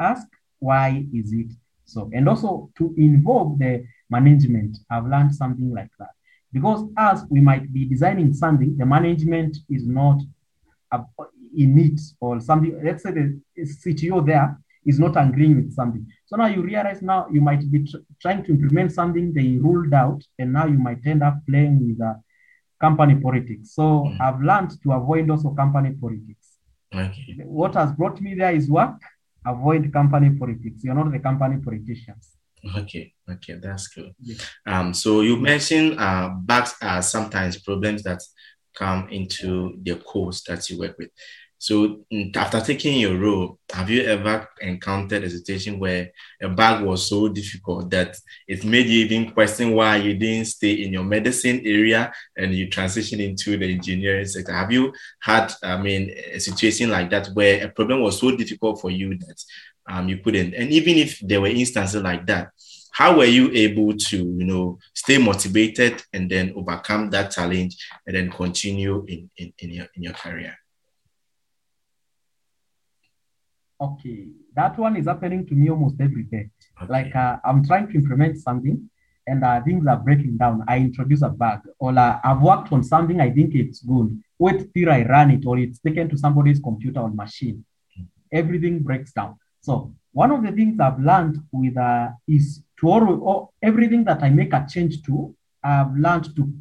ask 0.00 0.26
why 0.58 1.04
is 1.12 1.32
it 1.32 1.52
so? 1.84 2.10
And 2.12 2.28
also 2.28 2.70
to 2.78 2.94
involve 2.96 3.58
the 3.58 3.84
management. 4.16 4.72
I've 4.92 5.06
learned 5.14 5.32
something 5.42 5.70
like 5.78 5.92
that. 6.00 6.12
Because 6.56 6.80
as 7.10 7.16
we 7.34 7.40
might 7.50 7.66
be 7.76 7.82
designing 7.94 8.30
something, 8.42 8.70
the 8.80 8.86
management 8.96 9.52
is 9.76 9.84
not 9.86 10.18
in 11.64 11.78
it 11.86 12.00
or 12.20 12.40
something. 12.48 12.72
Let's 12.86 13.02
say 13.04 13.12
the 13.12 13.40
CTO 13.82 14.16
there 14.30 14.48
is 14.90 14.98
not 15.04 15.14
agreeing 15.16 15.56
with 15.56 15.72
something. 15.72 16.04
So 16.26 16.36
now 16.36 16.46
you 16.54 16.60
realize 16.62 17.00
now 17.02 17.20
you 17.34 17.40
might 17.40 17.62
be 17.74 17.78
tr- 17.90 18.04
trying 18.22 18.42
to 18.44 18.50
implement 18.56 18.92
something 18.92 19.32
they 19.32 19.50
ruled 19.66 19.94
out, 19.94 20.20
and 20.38 20.52
now 20.58 20.66
you 20.66 20.78
might 20.88 21.02
end 21.12 21.22
up 21.22 21.36
playing 21.48 21.74
with 21.86 22.00
uh, 22.10 22.14
company 22.80 23.14
politics. 23.26 23.66
So 23.78 23.84
Mm. 24.04 24.20
I've 24.24 24.40
learned 24.50 24.72
to 24.82 24.88
avoid 25.00 25.30
also 25.30 25.48
company 25.62 25.90
politics. 26.04 26.46
Okay. 26.94 27.36
What 27.60 27.72
has 27.80 27.90
brought 27.98 28.20
me 28.20 28.30
there 28.40 28.54
is 28.60 28.66
work. 28.68 28.98
Avoid 29.54 29.82
company 29.92 30.30
politics. 30.42 30.78
You're 30.84 30.98
not 31.00 31.10
the 31.16 31.18
company 31.28 31.56
politicians. 31.68 32.24
Okay. 32.78 33.12
Okay. 33.28 33.54
That's 33.54 33.88
good. 33.88 34.14
Yes. 34.20 34.48
Um, 34.66 34.94
so 34.94 35.20
you 35.20 35.36
mentioned 35.36 35.98
uh, 35.98 36.30
bugs 36.30 36.74
are 36.80 37.02
sometimes 37.02 37.60
problems 37.60 38.02
that 38.04 38.22
come 38.74 39.08
into 39.10 39.78
the 39.82 39.96
course 39.96 40.42
that 40.44 40.68
you 40.70 40.78
work 40.78 40.96
with. 40.98 41.10
So 41.62 42.00
mm, 42.12 42.36
after 42.36 42.60
taking 42.60 42.98
your 42.98 43.16
role, 43.16 43.60
have 43.72 43.88
you 43.88 44.02
ever 44.02 44.48
encountered 44.60 45.22
a 45.22 45.30
situation 45.30 45.78
where 45.78 46.10
a 46.42 46.48
bug 46.48 46.84
was 46.84 47.08
so 47.08 47.28
difficult 47.28 47.88
that 47.90 48.16
it 48.48 48.64
made 48.64 48.86
you 48.88 49.04
even 49.04 49.30
question 49.30 49.70
why 49.70 49.98
you 49.98 50.14
didn't 50.14 50.46
stay 50.46 50.72
in 50.72 50.92
your 50.92 51.04
medicine 51.04 51.60
area 51.64 52.12
and 52.36 52.52
you 52.52 52.66
transitioned 52.66 53.24
into 53.24 53.56
the 53.56 53.72
engineering 53.74 54.26
sector? 54.26 54.52
Have 54.52 54.72
you 54.72 54.92
had, 55.20 55.52
I 55.62 55.80
mean, 55.80 56.10
a 56.32 56.40
situation 56.40 56.90
like 56.90 57.10
that 57.10 57.28
where 57.34 57.64
a 57.64 57.68
problem 57.68 58.02
was 58.02 58.18
so 58.18 58.36
difficult 58.36 58.80
for 58.80 58.90
you 58.90 59.16
that 59.18 59.44
um, 59.88 60.08
you 60.08 60.18
couldn't? 60.18 60.54
And 60.54 60.70
even 60.70 60.96
if 60.96 61.18
there 61.20 61.40
were 61.40 61.48
instances 61.48 62.02
like 62.02 62.26
that, 62.26 62.50
how 62.92 63.16
were 63.16 63.24
you 63.24 63.50
able 63.52 63.96
to 63.96 64.16
you 64.16 64.44
know 64.44 64.78
stay 64.94 65.18
motivated 65.18 66.02
and 66.12 66.30
then 66.30 66.52
overcome 66.54 67.10
that 67.10 67.30
challenge 67.30 67.76
and 68.06 68.14
then 68.14 68.30
continue 68.30 69.04
in 69.08 69.30
in, 69.36 69.52
in 69.58 69.70
your 69.70 69.86
in 69.96 70.02
your 70.02 70.12
career 70.12 70.54
Okay, 73.80 74.28
that 74.54 74.78
one 74.78 74.94
is 74.96 75.06
happening 75.06 75.44
to 75.44 75.54
me 75.54 75.68
almost 75.68 75.96
every 76.00 76.22
day. 76.22 76.50
okay. 76.80 76.92
Like 76.92 77.16
uh, 77.16 77.38
I'm 77.44 77.64
trying 77.64 77.88
to 77.88 77.94
implement 77.94 78.38
something, 78.38 78.88
and 79.26 79.42
uh, 79.42 79.60
things 79.62 79.88
are 79.88 79.96
breaking 79.96 80.36
down. 80.36 80.62
I 80.68 80.76
introduce 80.78 81.22
a 81.22 81.28
bug, 81.28 81.62
or 81.80 81.98
uh, 81.98 82.20
I've 82.22 82.40
worked 82.40 82.72
on 82.72 82.84
something. 82.84 83.20
I 83.20 83.30
think 83.32 83.56
it's 83.56 83.80
good. 83.82 84.22
Wait 84.38 84.72
till 84.72 84.88
I 84.88 85.02
run 85.02 85.32
it, 85.32 85.44
or 85.44 85.58
it's 85.58 85.80
taken 85.80 86.08
to 86.10 86.16
somebody's 86.16 86.60
computer 86.60 87.00
or 87.00 87.10
machine. 87.10 87.64
Everything 88.30 88.84
breaks 88.84 89.12
down. 89.12 89.36
So 89.62 89.94
one 90.12 90.32
of 90.32 90.42
the 90.42 90.52
things 90.52 90.78
I've 90.80 91.00
learned 91.00 91.38
with 91.52 91.76
uh, 91.76 92.10
is 92.28 92.62
to 92.80 92.88
always, 92.88 93.18
or 93.22 93.50
everything 93.62 94.04
that 94.04 94.22
I 94.22 94.28
make 94.28 94.52
a 94.52 94.66
change 94.68 95.02
to, 95.04 95.34
I've 95.62 95.94
learned 95.96 96.34
to 96.36 96.52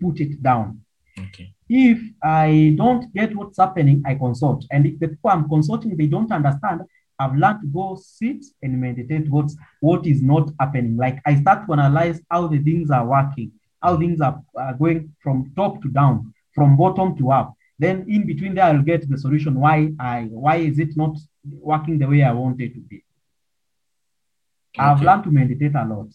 put 0.00 0.20
it 0.20 0.42
down. 0.42 0.80
okay 1.18 1.54
If 1.68 1.98
I 2.22 2.74
don't 2.76 3.12
get 3.14 3.34
what's 3.36 3.58
happening, 3.58 4.02
I 4.04 4.14
consult. 4.16 4.64
And 4.70 4.86
if 4.86 4.98
the 4.98 5.08
people 5.08 5.30
I'm 5.30 5.48
consulting, 5.48 5.96
they 5.96 6.06
don't 6.06 6.30
understand, 6.32 6.82
I've 7.18 7.36
learned 7.36 7.60
to 7.62 7.68
go 7.68 7.96
sit 8.00 8.44
and 8.62 8.80
meditate 8.80 9.30
what's 9.30 9.56
what 9.80 10.06
is 10.06 10.20
not 10.20 10.50
happening. 10.58 10.96
Like 10.96 11.20
I 11.24 11.40
start 11.40 11.66
to 11.66 11.72
analyze 11.74 12.20
how 12.28 12.48
the 12.48 12.58
things 12.58 12.90
are 12.90 13.06
working, 13.06 13.52
how 13.80 13.96
things 13.96 14.20
are, 14.20 14.42
are 14.56 14.74
going 14.74 15.14
from 15.22 15.52
top 15.54 15.80
to 15.82 15.88
down, 15.88 16.34
from 16.54 16.76
bottom 16.76 17.16
to 17.18 17.30
up. 17.30 17.54
Then 17.78 18.04
in 18.08 18.26
between 18.26 18.54
there, 18.54 18.64
I'll 18.64 18.82
get 18.82 19.08
the 19.08 19.16
solution. 19.16 19.54
Why 19.54 19.92
I 20.00 20.28
why 20.30 20.56
is 20.56 20.78
it 20.78 20.96
not 20.96 21.16
working 21.50 21.98
the 21.98 22.06
way 22.06 22.22
I 22.22 22.32
want 22.32 22.60
it 22.60 22.74
to 22.74 22.80
be? 22.80 23.04
I've 24.78 25.02
learned 25.02 25.24
to 25.24 25.30
meditate 25.30 25.74
a 25.74 25.84
lot. 25.84 26.08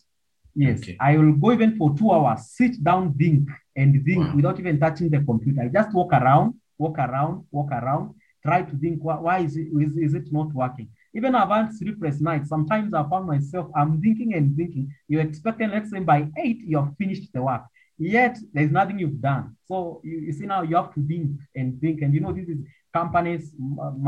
Yes, 0.55 0.79
Okay. 0.81 0.97
I 0.99 1.17
will 1.17 1.33
go 1.33 1.51
even 1.51 1.77
for 1.77 1.95
two 1.95 2.11
hours, 2.11 2.49
sit 2.49 2.83
down, 2.83 3.13
think, 3.13 3.47
and 3.75 4.03
think 4.03 4.17
Wow. 4.29 4.35
without 4.35 4.59
even 4.59 4.79
touching 4.79 5.09
the 5.09 5.21
computer. 5.21 5.61
I 5.61 5.67
just 5.67 5.93
walk 5.93 6.11
around, 6.13 6.55
walk 6.79 6.97
around, 6.97 7.45
walk 7.51 7.71
around, 7.71 8.15
try 8.43 8.63
to 8.63 8.75
think 8.77 9.03
why, 9.03 9.15
why 9.19 9.39
is, 9.39 9.55
it, 9.55 9.67
is, 9.79 9.95
is 9.97 10.13
it 10.15 10.31
not 10.33 10.51
working? 10.53 10.89
Even 11.13 11.35
I've 11.35 11.49
had 11.49 11.73
sleepless 11.73 12.19
nights. 12.19 12.49
Sometimes 12.49 12.93
I 12.95 13.07
found 13.07 13.27
myself, 13.27 13.67
I'm 13.75 14.01
thinking 14.01 14.33
and 14.33 14.55
thinking. 14.57 14.91
You're 15.07 15.21
expecting, 15.21 15.69
let's 15.69 15.91
say 15.91 15.99
by 15.99 16.27
eight, 16.37 16.61
you've 16.65 16.95
finished 16.97 17.31
the 17.33 17.43
work. 17.43 17.63
Yet 17.99 18.37
there's 18.53 18.71
nothing 18.71 18.99
you've 18.99 19.21
done. 19.21 19.55
So 19.65 20.01
you, 20.03 20.17
you 20.19 20.31
see 20.31 20.45
now 20.47 20.61
you 20.63 20.75
have 20.75 20.93
to 20.95 21.07
think 21.07 21.31
and 21.55 21.79
think. 21.79 22.01
And 22.01 22.13
you 22.13 22.19
know, 22.19 22.31
this 22.33 22.47
is 22.47 22.57
companies' 22.99 23.47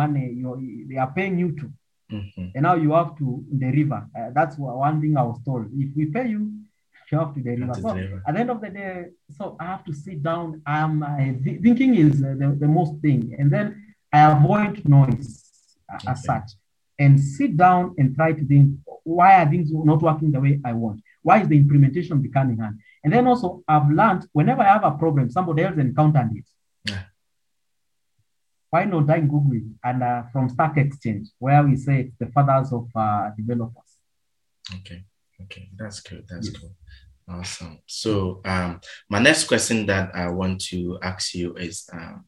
money 0.02 0.25
you 0.41 0.49
they 0.89 0.97
are 1.04 1.12
paying 1.19 1.36
you 1.43 1.49
to 1.60 1.65
Mhm. 2.12 2.45
and 2.56 2.63
now 2.67 2.75
you 2.84 2.91
have 2.99 3.12
to 3.21 3.28
deliver. 3.65 3.99
Uh, 4.17 4.30
that's 4.38 4.56
one 4.58 4.97
thing 5.02 5.13
I 5.21 5.25
was 5.32 5.39
told. 5.47 5.63
If 5.84 5.89
we 5.97 6.04
pay 6.15 6.28
you, 6.36 6.41
you 7.12 7.15
have 7.21 7.32
to 7.36 7.41
deliver. 7.49 7.73
so 7.86 7.89
deliver. 7.93 8.17
at 8.28 8.32
the 8.34 8.39
end 8.43 8.49
of 8.56 8.60
the 8.63 8.69
day, 8.80 8.93
so 9.38 9.43
I 9.62 9.65
have 9.73 9.84
to 9.89 9.93
sit 10.06 10.17
down. 10.30 10.45
Um, 10.75 10.93
I, 11.04 11.23
th- 11.43 11.60
thinking 11.65 11.91
is 12.06 12.13
uh, 12.23 12.34
the, 12.41 12.47
the 12.63 12.67
most 12.78 12.93
thing, 13.04 13.21
and 13.39 13.47
then 13.56 13.67
I 14.17 14.19
avoid 14.36 14.73
noise 14.97 15.30
uh, 15.91 16.12
as 16.12 16.19
such, 16.30 16.47
and 17.04 17.13
sit 17.38 17.52
down 17.65 17.84
and 17.99 18.08
try 18.17 18.30
to 18.39 18.43
think 18.52 18.65
why 19.17 19.32
are 19.41 19.49
things 19.54 19.69
not 19.91 20.02
working 20.10 20.30
the 20.36 20.41
way 20.45 20.54
I 20.69 20.73
want? 20.84 20.97
Why 21.28 21.36
is 21.41 21.47
the 21.52 21.58
implementation 21.63 22.15
becoming 22.28 22.58
hard? 22.63 22.75
And 23.04 23.10
then 23.13 23.25
also 23.32 23.47
I've 23.67 23.89
learned 23.99 24.21
whenever 24.38 24.62
I 24.62 24.71
have 24.75 24.86
a 24.91 24.91
problem, 25.04 25.25
somebody 25.38 25.62
else 25.63 25.78
encountered 25.78 26.32
it. 26.39 26.47
Why 28.70 28.86
not 28.86 29.10
I 29.10 29.20
Google 29.22 29.54
it 29.54 29.64
and 29.84 30.04
uh, 30.04 30.24
from 30.32 30.48
Stack 30.50 30.78
Exchange, 30.78 31.28
where 31.40 31.64
we 31.64 31.76
say 31.76 32.02
it's 32.02 32.16
the 32.20 32.28
fathers 32.28 32.72
of 32.72 32.88
uh, 32.96 33.32
developers. 33.36 33.98
Okay. 34.76 35.04
Okay. 35.44 35.70
That's 35.76 36.02
good. 36.02 36.26
That's 36.30 36.50
Yes. 36.52 36.58
good. 36.58 36.72
Awesome. 37.28 37.80
So 37.86 38.42
um 38.46 38.82
my 39.08 39.20
next 39.20 39.46
question 39.48 39.86
that 39.86 40.16
I 40.16 40.30
want 40.30 40.62
to 40.70 40.98
ask 41.02 41.36
you 41.36 41.56
is 41.56 41.88
um 41.94 42.26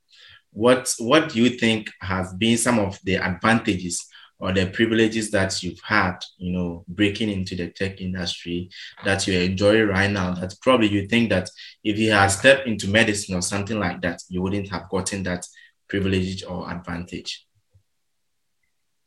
what 0.51 0.93
what 0.99 1.29
do 1.29 1.41
you 1.43 1.49
think 1.57 1.89
has 2.01 2.33
been 2.35 2.57
some 2.57 2.77
of 2.79 2.99
the 3.03 3.15
advantages 3.15 4.05
or 4.39 4.51
the 4.51 4.65
privileges 4.67 5.29
that 5.31 5.61
you've 5.63 5.79
had, 5.83 6.17
you 6.37 6.51
know, 6.51 6.83
breaking 6.87 7.29
into 7.29 7.55
the 7.55 7.69
tech 7.69 8.01
industry 8.01 8.69
that 9.05 9.27
you 9.27 9.39
enjoy 9.39 9.83
right 9.83 10.09
now 10.09 10.33
that 10.33 10.53
probably 10.61 10.87
you 10.87 11.07
think 11.07 11.29
that 11.29 11.49
if 11.83 11.97
you 11.99 12.11
had 12.11 12.27
stepped 12.27 12.67
into 12.67 12.87
medicine 12.87 13.35
or 13.35 13.41
something 13.41 13.79
like 13.79 14.01
that, 14.01 14.19
you 14.29 14.41
wouldn't 14.41 14.69
have 14.69 14.89
gotten 14.89 15.21
that 15.23 15.45
privilege 15.91 16.43
or 16.51 16.59
advantage. 16.75 17.31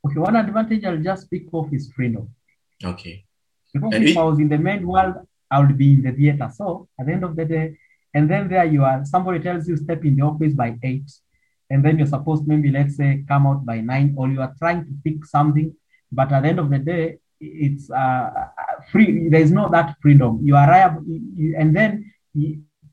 Okay, 0.06 0.20
one 0.28 0.36
advantage 0.36 0.84
I'll 0.84 1.04
just 1.10 1.22
speak 1.28 1.46
of 1.58 1.72
is 1.72 1.84
freedom. 1.96 2.24
Okay. 2.92 3.14
Because 3.72 3.94
And 3.94 4.04
if 4.04 4.10
it- 4.10 4.20
I 4.22 4.24
was 4.30 4.38
in 4.44 4.48
the 4.54 4.58
main 4.68 4.82
world, 4.92 5.16
I 5.50 5.56
would 5.60 5.76
be 5.84 5.88
in 5.96 6.02
the 6.06 6.12
theater. 6.18 6.48
So 6.58 6.88
at 6.98 7.06
the 7.06 7.12
end 7.16 7.24
of 7.28 7.34
the 7.38 7.46
day, 7.54 7.66
and 8.16 8.24
then 8.30 8.42
there 8.52 8.66
you 8.74 8.82
are, 8.88 8.98
somebody 9.14 9.38
tells 9.46 9.62
you 9.68 9.76
step 9.86 10.04
in 10.08 10.14
the 10.16 10.24
office 10.30 10.54
by 10.62 10.68
eight, 10.90 11.08
and 11.70 11.78
then 11.84 11.94
you're 11.98 12.12
supposed 12.16 12.42
maybe 12.52 12.70
let's 12.78 12.96
say 13.00 13.10
come 13.32 13.44
out 13.50 13.60
by 13.70 13.78
nine, 13.92 14.08
or 14.18 14.24
you 14.34 14.40
are 14.46 14.54
trying 14.62 14.82
to 14.88 14.92
fix 15.04 15.30
something, 15.36 15.68
but 16.18 16.28
at 16.32 16.40
the 16.42 16.48
end 16.52 16.60
of 16.64 16.68
the 16.74 16.80
day, 16.92 17.04
it's 17.40 17.86
uh, 17.90 18.30
free. 18.90 19.10
There 19.32 19.44
is 19.46 19.52
no 19.60 19.64
that 19.76 19.88
freedom. 20.02 20.32
You 20.48 20.54
arrive, 20.64 20.94
you, 21.40 21.48
and 21.60 21.68
then 21.78 21.90
you, 22.40 22.48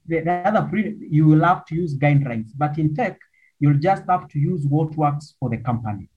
the, 0.10 0.18
the 0.28 0.34
other 0.50 0.64
free, 0.70 0.86
you 1.18 1.24
will 1.30 1.44
have 1.52 1.62
to 1.70 1.74
use 1.84 1.92
guidelines. 2.06 2.50
But 2.64 2.74
in 2.82 2.88
tech, 3.00 3.16
you'll 3.62 3.80
just 3.89 4.04
have 4.10 4.28
to 4.30 4.39
use 4.39 4.65
what 4.65 4.95
works 4.97 5.36
for 5.39 5.50
the 5.50 5.58
company. 5.58 6.10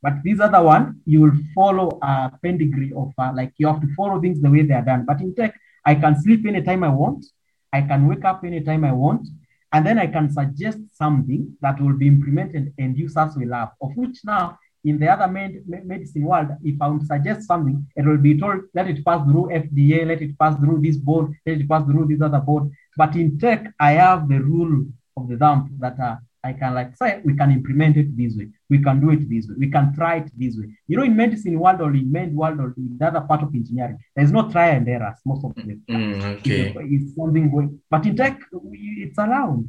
But 0.00 0.22
this 0.22 0.38
other 0.38 0.62
one, 0.62 1.00
you 1.04 1.22
will 1.22 1.38
follow 1.54 1.98
a 2.00 2.30
pedigree 2.40 2.92
of 2.94 3.12
uh, 3.18 3.32
like 3.34 3.52
you 3.56 3.66
have 3.66 3.80
to 3.80 3.92
follow 3.96 4.20
things 4.20 4.40
the 4.40 4.50
way 4.50 4.62
they 4.62 4.74
are 4.74 4.84
done. 4.84 5.04
But 5.04 5.20
in 5.20 5.34
tech, 5.34 5.58
I 5.84 5.96
can 5.96 6.20
sleep 6.22 6.46
anytime 6.46 6.84
I 6.84 6.90
want. 6.90 7.24
I 7.72 7.80
can 7.82 8.06
wake 8.06 8.24
up 8.24 8.44
anytime 8.44 8.84
I 8.84 8.92
want. 8.92 9.26
And 9.72 9.84
then 9.84 9.98
I 9.98 10.06
can 10.06 10.30
suggest 10.30 10.78
something 10.92 11.56
that 11.60 11.80
will 11.80 11.94
be 11.94 12.06
implemented 12.06 12.72
and 12.78 12.96
users 12.96 13.36
will 13.36 13.48
love, 13.48 13.70
of 13.82 13.90
which 13.96 14.18
now 14.24 14.58
in 14.84 14.98
the 14.98 15.08
other 15.08 15.30
med- 15.30 15.64
medicine 15.66 16.22
world, 16.22 16.48
if 16.62 16.80
I 16.80 16.88
would 16.88 17.06
suggest 17.06 17.46
something, 17.46 17.86
it 17.96 18.06
will 18.06 18.16
be 18.16 18.38
told, 18.38 18.60
let 18.74 18.88
it 18.88 19.04
pass 19.04 19.22
through 19.28 19.50
FDA, 19.50 20.06
let 20.06 20.22
it 20.22 20.38
pass 20.38 20.56
through 20.58 20.80
this 20.80 20.96
board, 20.96 21.34
let 21.44 21.60
it 21.60 21.68
pass 21.68 21.84
through 21.84 22.06
this 22.06 22.22
other 22.22 22.40
board. 22.40 22.70
But 22.96 23.16
in 23.16 23.38
tech, 23.38 23.72
I 23.78 23.92
have 23.92 24.28
the 24.28 24.40
rule 24.40 24.86
of 25.18 25.28
the 25.28 25.36
thumb 25.36 25.60
that 25.80 25.98
uh, 26.00 26.16
I 26.44 26.52
can 26.52 26.72
like 26.74 26.96
say 26.96 27.20
we 27.24 27.34
can 27.34 27.50
implement 27.50 27.96
it 27.96 28.16
this 28.16 28.36
way, 28.36 28.48
we 28.70 28.78
can 28.86 29.00
do 29.00 29.10
it 29.10 29.28
this 29.28 29.48
way, 29.48 29.56
we 29.58 29.70
can 29.70 29.92
try 29.94 30.16
it 30.18 30.30
this 30.36 30.56
way. 30.56 30.66
You 30.86 30.96
know, 30.96 31.02
in 31.04 31.16
medicine 31.16 31.58
world 31.58 31.80
or 31.80 31.92
in 31.94 32.10
med 32.10 32.34
world 32.34 32.58
or 32.60 32.74
in 32.76 32.98
other 33.02 33.20
part 33.22 33.42
of 33.42 33.54
engineering, 33.54 33.98
there's 34.14 34.32
no 34.32 34.42
try 34.50 34.68
and 34.76 34.88
errors 34.88 35.18
most 35.26 35.44
of 35.44 35.54
the 35.56 35.62
time. 35.62 35.80
Mm, 35.88 36.38
okay. 36.38 36.72
It's 36.94 37.14
something 37.16 37.50
going, 37.50 37.80
but 37.90 38.06
in 38.06 38.16
tech, 38.16 38.40
we- 38.52 39.04
it's 39.04 39.18
allowed. 39.18 39.68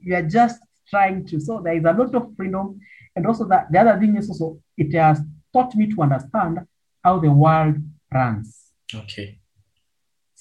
You 0.00 0.14
are 0.16 0.22
just 0.38 0.60
trying 0.88 1.26
to. 1.26 1.40
So 1.40 1.60
there 1.64 1.76
is 1.76 1.84
a 1.84 1.92
lot 1.92 2.14
of 2.14 2.34
freedom, 2.36 2.78
and 3.16 3.26
also 3.26 3.44
that 3.48 3.70
the 3.72 3.78
other 3.80 3.98
thing 4.00 4.16
is 4.16 4.28
also 4.30 4.60
it 4.76 4.92
has 4.94 5.20
taught 5.52 5.74
me 5.74 5.86
to 5.94 6.02
understand 6.02 6.60
how 7.04 7.18
the 7.18 7.30
world 7.30 7.76
runs 8.12 8.48
Okay. 8.94 9.38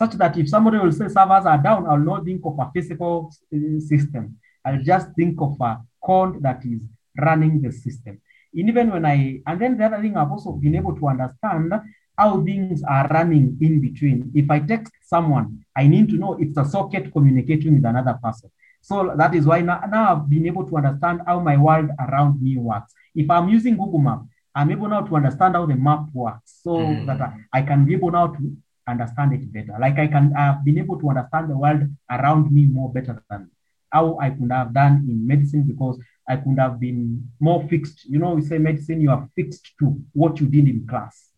Such 0.02 0.14
that 0.22 0.34
if 0.42 0.48
somebody 0.50 0.78
will 0.80 0.92
say 1.00 1.08
servers 1.18 1.46
are 1.52 1.62
down, 1.70 1.82
I'll 1.90 2.08
not 2.12 2.26
think 2.26 2.42
of 2.50 2.56
a 2.60 2.68
physical 2.76 3.14
uh, 3.56 3.80
system. 3.92 4.24
I'll 4.66 4.84
just 4.94 5.08
think 5.18 5.36
of 5.48 5.54
a 5.62 5.72
code 6.08 6.34
that 6.46 6.60
is 6.74 6.82
running 7.28 7.62
the 7.62 7.72
system. 7.72 8.20
And 8.60 8.70
even 8.70 8.86
when 8.94 9.06
I, 9.06 9.18
and 9.48 9.58
then 9.62 9.78
the 9.78 9.86
other 9.86 10.02
thing 10.02 10.18
I've 10.18 10.32
also 10.36 10.52
been 10.54 10.76
able 10.82 10.96
to 11.00 11.08
understand 11.14 11.72
how 12.18 12.44
things 12.44 12.84
are 12.96 13.08
running 13.18 13.58
in 13.62 13.74
between. 13.88 14.18
If 14.42 14.48
I 14.56 14.60
text 14.60 14.94
someone, 15.14 15.48
I 15.82 15.88
need 15.94 16.10
to 16.10 16.18
know 16.22 16.32
it's 16.44 16.58
a 16.58 16.66
socket 16.66 17.06
communicating 17.16 17.74
with 17.76 17.86
another 17.86 18.18
person. 18.24 18.50
So 18.82 19.14
that 19.22 19.36
is 19.36 19.46
why 19.46 19.62
now, 19.62 19.82
now 19.90 20.04
I've 20.16 20.30
been 20.30 20.48
able 20.48 20.66
to 20.70 20.78
understand 20.78 21.22
how 21.28 21.40
my 21.40 21.58
world 21.58 21.90
around 22.06 22.42
me 22.42 22.58
works. 22.58 22.92
If 23.16 23.30
I'm 23.30 23.48
using 23.50 23.78
Google 23.78 24.00
Map, 24.00 24.22
I'm 24.56 24.72
able 24.72 24.90
now 24.90 25.02
to 25.02 25.16
understand 25.16 25.56
how 25.56 25.66
the 25.72 25.76
map 25.76 26.04
works 26.14 26.60
so 26.66 26.72
Mm. 26.80 27.06
that 27.08 27.22
I, 27.22 27.30
I 27.60 27.62
can 27.70 27.86
be 27.86 27.94
able 27.94 28.12
now 28.12 28.28
to 28.36 28.42
understand 28.88 29.34
it 29.34 29.52
better. 29.52 29.78
Like 29.80 29.98
I 30.00 30.08
can, 30.08 30.34
I've 30.38 30.64
been 30.64 30.80
able 30.80 31.00
to 31.00 31.10
understand 31.10 31.50
the 31.50 31.58
world 31.58 31.84
around 32.10 32.52
me 32.52 32.66
more 32.66 32.92
better 32.92 33.24
than 33.30 33.52
how 33.92 34.18
I 34.20 34.30
could 34.30 34.52
have 34.52 34.74
done 34.74 35.06
in 35.10 35.28
medicine 35.28 35.64
because 35.64 36.00
I 36.28 36.38
could 36.38 36.58
have 36.60 36.80
been 36.80 37.30
more 37.40 37.68
fixed. 37.68 38.06
You 38.06 38.20
know, 38.20 38.34
we 38.34 38.42
say 38.42 38.58
medicine, 38.58 39.02
you 39.02 39.12
are 39.12 39.30
fixed 39.36 39.72
to 39.80 40.00
what 40.14 40.40
you 40.40 40.48
did 40.48 40.68
in 40.68 40.88
class. 40.88 41.30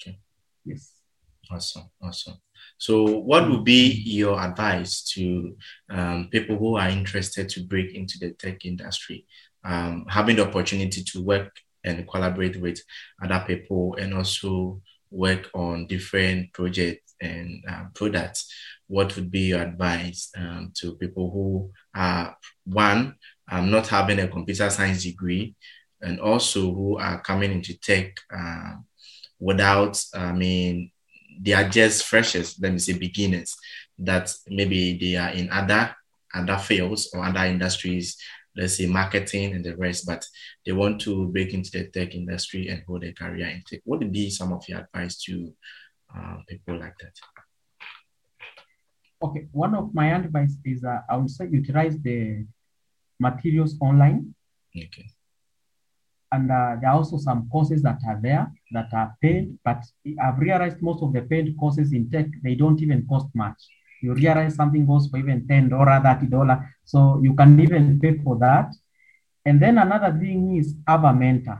Okay. 0.00 0.18
Yes. 0.64 0.92
Awesome, 1.50 1.90
awesome. 2.02 2.34
So, 2.78 3.04
what 3.04 3.48
would 3.48 3.64
be 3.64 4.02
your 4.04 4.40
advice 4.40 5.02
to 5.14 5.56
um, 5.90 6.28
people 6.30 6.56
who 6.56 6.76
are 6.76 6.88
interested 6.88 7.48
to 7.50 7.64
break 7.64 7.94
into 7.94 8.18
the 8.18 8.30
tech 8.32 8.64
industry, 8.64 9.26
um, 9.64 10.06
having 10.08 10.36
the 10.36 10.46
opportunity 10.46 11.02
to 11.04 11.22
work 11.22 11.54
and 11.84 12.08
collaborate 12.08 12.60
with 12.60 12.80
other 13.22 13.44
people, 13.46 13.96
and 13.96 14.14
also 14.14 14.80
work 15.14 15.48
on 15.54 15.86
different 15.86 16.52
projects 16.52 17.14
and 17.20 17.62
uh, 17.68 17.84
products? 17.94 18.52
What 18.86 19.14
would 19.16 19.30
be 19.30 19.40
your 19.40 19.62
advice 19.62 20.30
um, 20.36 20.72
to 20.76 20.96
people 20.96 21.30
who 21.30 21.70
are 21.94 22.36
one, 22.64 23.16
um, 23.50 23.70
not 23.70 23.88
having 23.88 24.18
a 24.20 24.28
computer 24.28 24.68
science 24.70 25.04
degree, 25.04 25.54
and 26.02 26.20
also 26.20 26.60
who 26.74 26.98
are 26.98 27.20
coming 27.20 27.52
into 27.52 27.78
tech 27.78 28.16
uh, 28.34 28.74
without, 29.38 30.02
I 30.14 30.32
mean, 30.32 30.90
they 31.40 31.52
are 31.52 31.68
just 31.68 32.04
freshers, 32.04 32.58
let 32.60 32.72
me 32.72 32.78
say 32.78 32.92
beginners, 32.92 33.56
that 33.98 34.32
maybe 34.48 34.98
they 34.98 35.16
are 35.16 35.30
in 35.30 35.50
other 35.50 35.94
other 36.34 36.58
fields 36.58 37.10
or 37.14 37.24
other 37.24 37.44
industries, 37.44 38.16
let's 38.56 38.76
say 38.76 38.86
marketing 38.86 39.52
and 39.54 39.64
the 39.64 39.76
rest, 39.76 40.06
but 40.06 40.24
they 40.64 40.72
want 40.72 41.00
to 41.02 41.28
break 41.28 41.52
into 41.54 41.70
the 41.70 41.88
tech 41.88 42.14
industry 42.14 42.68
and 42.68 42.82
hold 42.86 43.04
a 43.04 43.12
career 43.12 43.48
in 43.48 43.62
tech. 43.68 43.80
What 43.84 44.00
would 44.00 44.12
be 44.12 44.30
some 44.30 44.52
of 44.52 44.68
your 44.68 44.80
advice 44.80 45.20
to 45.24 45.52
uh, 46.16 46.36
people 46.48 46.78
like 46.78 46.94
that? 47.00 47.14
Okay, 49.22 49.46
one 49.52 49.74
of 49.74 49.94
my 49.94 50.14
advice 50.14 50.56
is 50.64 50.84
uh, 50.84 50.98
I 51.08 51.16
would 51.16 51.30
say 51.30 51.48
utilize 51.50 51.98
the 52.00 52.46
materials 53.18 53.76
online, 53.80 54.34
Okay. 54.76 55.06
and 56.32 56.50
uh, 56.50 56.76
there 56.80 56.90
are 56.90 56.96
also 56.96 57.16
some 57.16 57.48
courses 57.48 57.80
that 57.82 57.98
are 58.06 58.20
there 58.20 58.52
that 58.72 58.92
are 58.92 59.16
paid. 59.22 59.56
But 59.64 59.82
I've 60.22 60.38
realized 60.38 60.82
most 60.82 61.02
of 61.02 61.12
the 61.12 61.22
paid 61.22 61.56
courses 61.58 61.92
in 61.92 62.10
tech 62.10 62.26
they 62.42 62.54
don't 62.54 62.80
even 62.82 63.06
cost 63.06 63.28
much. 63.34 63.60
You 64.04 64.14
realize 64.14 64.54
something 64.54 64.84
goes 64.86 65.08
for 65.08 65.18
even 65.18 65.46
ten 65.48 65.68
dollar, 65.68 66.00
thirty 66.06 66.26
dollar, 66.36 66.56
so 66.84 67.20
you 67.22 67.32
can 67.34 67.58
even 67.66 67.98
pay 68.02 68.12
for 68.24 68.34
that. 68.38 68.68
And 69.46 69.56
then 69.62 69.78
another 69.78 70.12
thing 70.18 70.56
is 70.56 70.74
have 70.86 71.04
a 71.04 71.12
mentor. 71.12 71.58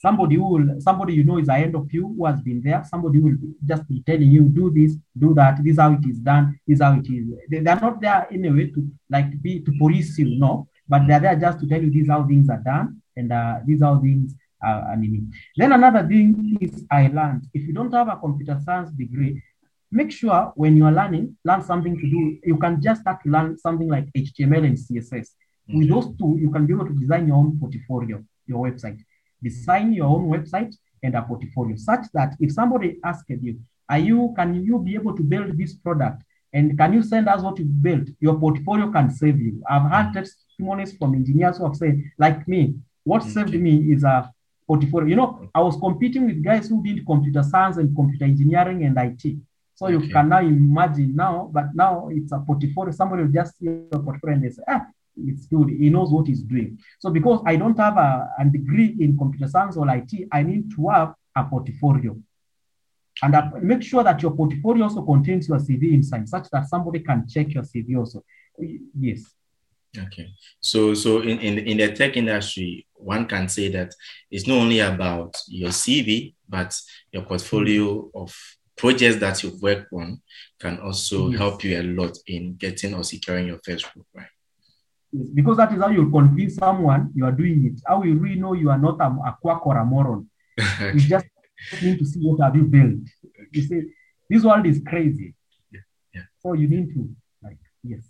Somebody 0.00 0.36
who 0.36 0.48
will, 0.54 0.68
somebody 0.80 1.12
you 1.14 1.24
know 1.24 1.38
is 1.38 1.48
ahead 1.48 1.74
of 1.74 1.92
you 1.92 2.04
who 2.16 2.24
has 2.26 2.40
been 2.40 2.60
there. 2.62 2.82
Somebody 2.92 3.18
will 3.24 3.36
just 3.70 3.84
be 3.88 4.02
telling 4.08 4.30
you 4.36 4.42
do 4.60 4.70
this, 4.70 4.92
do 5.24 5.34
that. 5.34 5.54
This 5.64 5.72
is 5.72 5.80
how 5.80 5.92
it 5.92 6.04
is 6.10 6.18
done. 6.18 6.44
This 6.66 6.76
is 6.76 6.82
how 6.82 6.92
it 7.00 7.08
is. 7.10 7.24
They, 7.50 7.60
they 7.64 7.70
are 7.70 7.80
not 7.80 8.00
there 8.00 8.26
in 8.30 8.44
a 8.44 8.52
way 8.56 8.66
to 8.74 8.80
like 9.10 9.30
be 9.42 9.60
to 9.66 9.72
police 9.78 10.18
you, 10.18 10.38
no. 10.38 10.68
But 10.88 11.06
they 11.06 11.14
are 11.14 11.20
there 11.20 11.36
just 11.36 11.58
to 11.60 11.66
tell 11.68 11.82
you 11.82 11.90
this 11.90 12.02
is 12.02 12.10
how 12.14 12.22
things 12.26 12.48
are 12.48 12.62
done 12.72 12.86
and 13.16 13.32
uh, 13.32 13.56
this 13.66 13.76
is 13.76 13.82
how 13.82 14.00
things 14.00 14.34
are. 14.62 14.82
are 14.90 14.96
needed. 14.96 15.24
Then 15.56 15.72
another 15.72 16.06
thing 16.06 16.58
is 16.60 16.84
I 16.90 17.08
learned. 17.08 17.42
If 17.52 17.62
you 17.66 17.72
don't 17.72 17.92
have 17.92 18.08
a 18.08 18.16
computer 18.16 18.56
science 18.64 18.90
degree, 19.02 19.42
make 19.90 20.10
sure 20.10 20.52
when 20.56 20.76
you 20.76 20.84
are 20.84 20.92
learning, 20.92 21.36
learn 21.44 21.62
something 21.62 21.96
to 21.96 22.10
do. 22.10 22.38
You 22.44 22.56
can 22.58 22.80
just 22.80 23.02
start 23.02 23.22
to 23.24 23.30
learn 23.30 23.58
something 23.58 23.88
like 23.88 24.06
HTML 24.16 24.64
and 24.64 24.76
CSS. 24.76 25.28
With 25.66 25.86
mm-hmm. 25.86 25.92
those 25.92 26.06
two, 26.18 26.38
you 26.40 26.50
can 26.50 26.66
be 26.66 26.72
able 26.72 26.86
to 26.86 26.94
design 26.94 27.28
your 27.28 27.36
own 27.36 27.58
portfolio, 27.58 28.22
your 28.46 28.66
website. 28.66 29.00
Design 29.42 29.92
your 29.92 30.06
own 30.06 30.28
website 30.28 30.74
and 31.02 31.14
a 31.14 31.22
portfolio 31.22 31.76
such 31.76 32.06
that 32.14 32.34
if 32.40 32.52
somebody 32.52 32.98
asked 33.04 33.28
you, 33.28 33.60
are 33.88 33.98
you 33.98 34.34
can 34.36 34.64
you 34.64 34.78
be 34.78 34.94
able 34.94 35.16
to 35.16 35.22
build 35.22 35.56
this 35.56 35.74
product 35.74 36.22
and 36.52 36.76
can 36.78 36.92
you 36.92 37.02
send 37.02 37.28
us 37.28 37.42
what 37.42 37.58
you 37.58 37.64
built? 37.64 38.08
Your 38.20 38.38
portfolio 38.38 38.90
can 38.90 39.10
save 39.10 39.38
you. 39.38 39.62
I've 39.68 39.90
had 39.90 40.06
mm-hmm. 40.06 40.18
testimonies 40.20 40.96
from 40.96 41.14
engineers 41.14 41.58
who 41.58 41.64
have 41.64 41.76
said, 41.76 42.02
like 42.18 42.48
me, 42.48 42.74
what 43.04 43.22
mm-hmm. 43.22 43.30
saved 43.30 43.54
me 43.54 43.92
is 43.92 44.04
a 44.04 44.32
portfolio. 44.66 45.08
You 45.08 45.16
know, 45.16 45.50
I 45.54 45.60
was 45.60 45.76
competing 45.76 46.26
with 46.26 46.42
guys 46.42 46.68
who 46.68 46.82
did 46.82 47.04
computer 47.06 47.42
science 47.42 47.76
and 47.76 47.94
computer 47.94 48.24
engineering 48.24 48.84
and 48.84 48.96
IT. 48.98 49.36
So 49.78 49.86
you 49.86 49.98
Okay. 49.98 50.08
can 50.10 50.28
now 50.28 50.40
imagine 50.40 51.14
now, 51.14 51.48
but 51.52 51.66
now 51.72 52.08
it's 52.10 52.32
a 52.32 52.40
portfolio. 52.40 52.90
Somebody 52.90 53.22
will 53.22 53.30
just 53.30 53.56
see 53.58 53.66
your 53.66 54.02
portfolio 54.02 54.34
and 54.34 54.44
they 54.44 54.50
say, 54.50 54.62
ah, 54.66 54.84
it's 55.16 55.46
good. 55.46 55.68
He 55.70 55.88
knows 55.88 56.10
what 56.10 56.26
he's 56.26 56.42
doing. 56.42 56.80
So 56.98 57.10
because 57.10 57.40
I 57.46 57.54
don't 57.54 57.78
have 57.78 57.96
a, 57.96 58.28
a 58.40 58.44
degree 58.44 58.96
in 58.98 59.16
computer 59.16 59.46
science 59.46 59.76
or 59.76 59.88
IT, 59.88 60.12
I 60.32 60.42
need 60.42 60.72
to 60.74 60.88
have 60.88 61.14
a 61.36 61.44
portfolio. 61.44 62.18
And 63.22 63.36
make 63.62 63.84
sure 63.84 64.02
that 64.02 64.20
your 64.20 64.32
portfolio 64.32 64.82
also 64.82 65.02
contains 65.02 65.48
your 65.48 65.58
CV 65.58 65.92
inside, 65.92 66.28
such 66.28 66.50
that 66.50 66.66
somebody 66.68 66.98
can 66.98 67.28
check 67.28 67.54
your 67.54 67.62
CV 67.62 67.96
also. 67.96 68.24
Yes. 68.98 69.22
Okay. 69.96 70.30
So 70.60 70.92
so 70.94 71.20
in, 71.20 71.38
in, 71.38 71.58
in 71.58 71.76
the 71.76 71.92
tech 71.92 72.16
industry, 72.16 72.84
one 72.94 73.26
can 73.26 73.48
say 73.48 73.68
that 73.70 73.94
it's 74.28 74.48
not 74.48 74.58
only 74.58 74.80
about 74.80 75.36
your 75.46 75.70
CV, 75.70 76.34
but 76.48 76.76
your 77.12 77.22
portfolio 77.22 78.10
of 78.12 78.36
projects 78.78 79.16
that 79.16 79.42
you've 79.42 79.60
worked 79.60 79.92
on 79.92 80.20
can 80.60 80.78
also 80.80 81.28
Yes. 81.28 81.38
help 81.38 81.64
you 81.64 81.80
a 81.80 81.82
lot 81.82 82.16
in 82.26 82.54
getting 82.56 82.94
or 82.94 83.04
securing 83.04 83.46
your 83.48 83.60
first 83.64 83.92
group, 83.92 84.06
right? 84.14 84.26
Yes, 85.12 85.28
because 85.34 85.56
that 85.58 85.72
is 85.72 85.80
how 85.80 85.88
you 85.88 86.10
convince 86.10 86.54
someone 86.56 87.10
you 87.14 87.24
are 87.24 87.32
doing 87.32 87.66
it. 87.66 87.80
How 87.86 88.02
you 88.02 88.14
really 88.14 88.40
know 88.40 88.52
you 88.54 88.70
are 88.70 88.78
not 88.78 89.00
a, 89.00 89.06
a 89.28 89.36
quack 89.40 89.66
or 89.66 89.76
a 89.76 89.84
moron. 89.84 90.28
You 90.94 91.00
just 91.00 91.26
need 91.82 91.98
to 91.98 92.04
see 92.04 92.20
what 92.20 92.40
have 92.44 92.56
you 92.56 92.64
built. 92.64 93.00
You 93.52 93.62
see, 93.62 93.82
this 94.30 94.44
world 94.44 94.66
is 94.66 94.80
crazy. 94.86 95.34
yeah. 96.14 96.22
So 96.40 96.52
you 96.54 96.68
need 96.68 96.92
to 96.94 97.08
like 97.42 97.58
yes. 97.82 98.02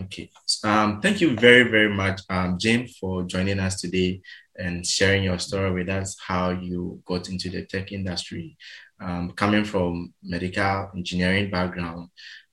Okay. 0.00 0.30
Um, 0.64 1.00
thank 1.02 1.20
you 1.20 1.36
very, 1.36 1.64
very 1.64 1.92
much, 1.94 2.22
um, 2.30 2.56
Jim, 2.58 2.86
for 2.86 3.24
joining 3.24 3.58
us 3.58 3.80
today 3.80 4.22
and 4.56 4.86
sharing 4.86 5.24
your 5.24 5.38
story 5.38 5.72
with 5.72 5.88
us, 5.90 6.16
how 6.26 6.50
you 6.50 7.02
got 7.04 7.28
into 7.28 7.50
the 7.50 7.66
tech 7.66 7.92
industry, 7.92 8.56
um, 9.00 9.32
coming 9.32 9.64
from 9.64 10.12
medical 10.22 10.90
engineering 10.94 11.50
background 11.50 12.08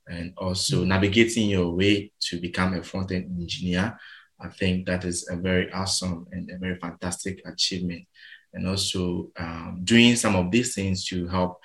and 0.08 0.34
also 0.38 0.84
navigating 0.84 1.50
your 1.50 1.72
way 1.72 2.12
to 2.22 2.40
become 2.40 2.74
a 2.74 2.84
front-end 2.84 3.26
engineer. 3.40 3.98
I 4.40 4.50
think 4.50 4.86
that 4.86 5.04
is 5.04 5.28
a 5.30 5.36
very 5.36 5.72
awesome 5.74 6.28
and 6.32 6.50
a 6.52 6.58
very 6.58 6.78
fantastic 6.80 7.42
achievement. 7.46 8.06
And 8.54 8.68
also 8.68 9.30
um, 9.38 9.82
doing 9.84 10.16
some 10.16 10.36
of 10.36 10.52
these 10.52 10.74
things 10.74 11.06
to 11.08 11.28
help 11.28 11.60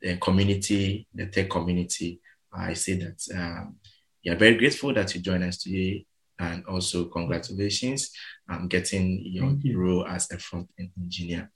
the 0.00 0.16
community, 0.16 1.06
the 1.14 1.26
tech 1.26 1.48
community. 1.48 2.20
I 2.52 2.74
say 2.74 2.94
that 2.94 3.22
um, 3.34 3.76
we 4.24 4.30
are 4.30 4.36
very 4.36 4.56
grateful 4.56 4.92
that 4.94 5.14
you 5.14 5.20
joined 5.20 5.44
us 5.44 5.58
today. 5.58 6.06
And 6.38 6.64
also, 6.66 7.04
congratulations 7.06 8.10
on 8.48 8.68
getting 8.68 9.22
your 9.24 9.56
you. 9.62 9.78
role 9.78 10.06
as 10.06 10.30
a 10.32 10.38
front 10.38 10.68
end 10.78 10.90
engineer. 11.00 11.50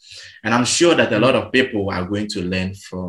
And 0.45 0.55
I'm 0.55 0.65
sure 0.65 0.95
that 0.95 1.13
a 1.13 1.19
lot 1.19 1.35
of 1.35 1.53
people 1.53 1.91
are 1.91 2.07
going 2.07 2.29
to 2.29 2.43
learn 2.43 2.75
from 2.75 3.07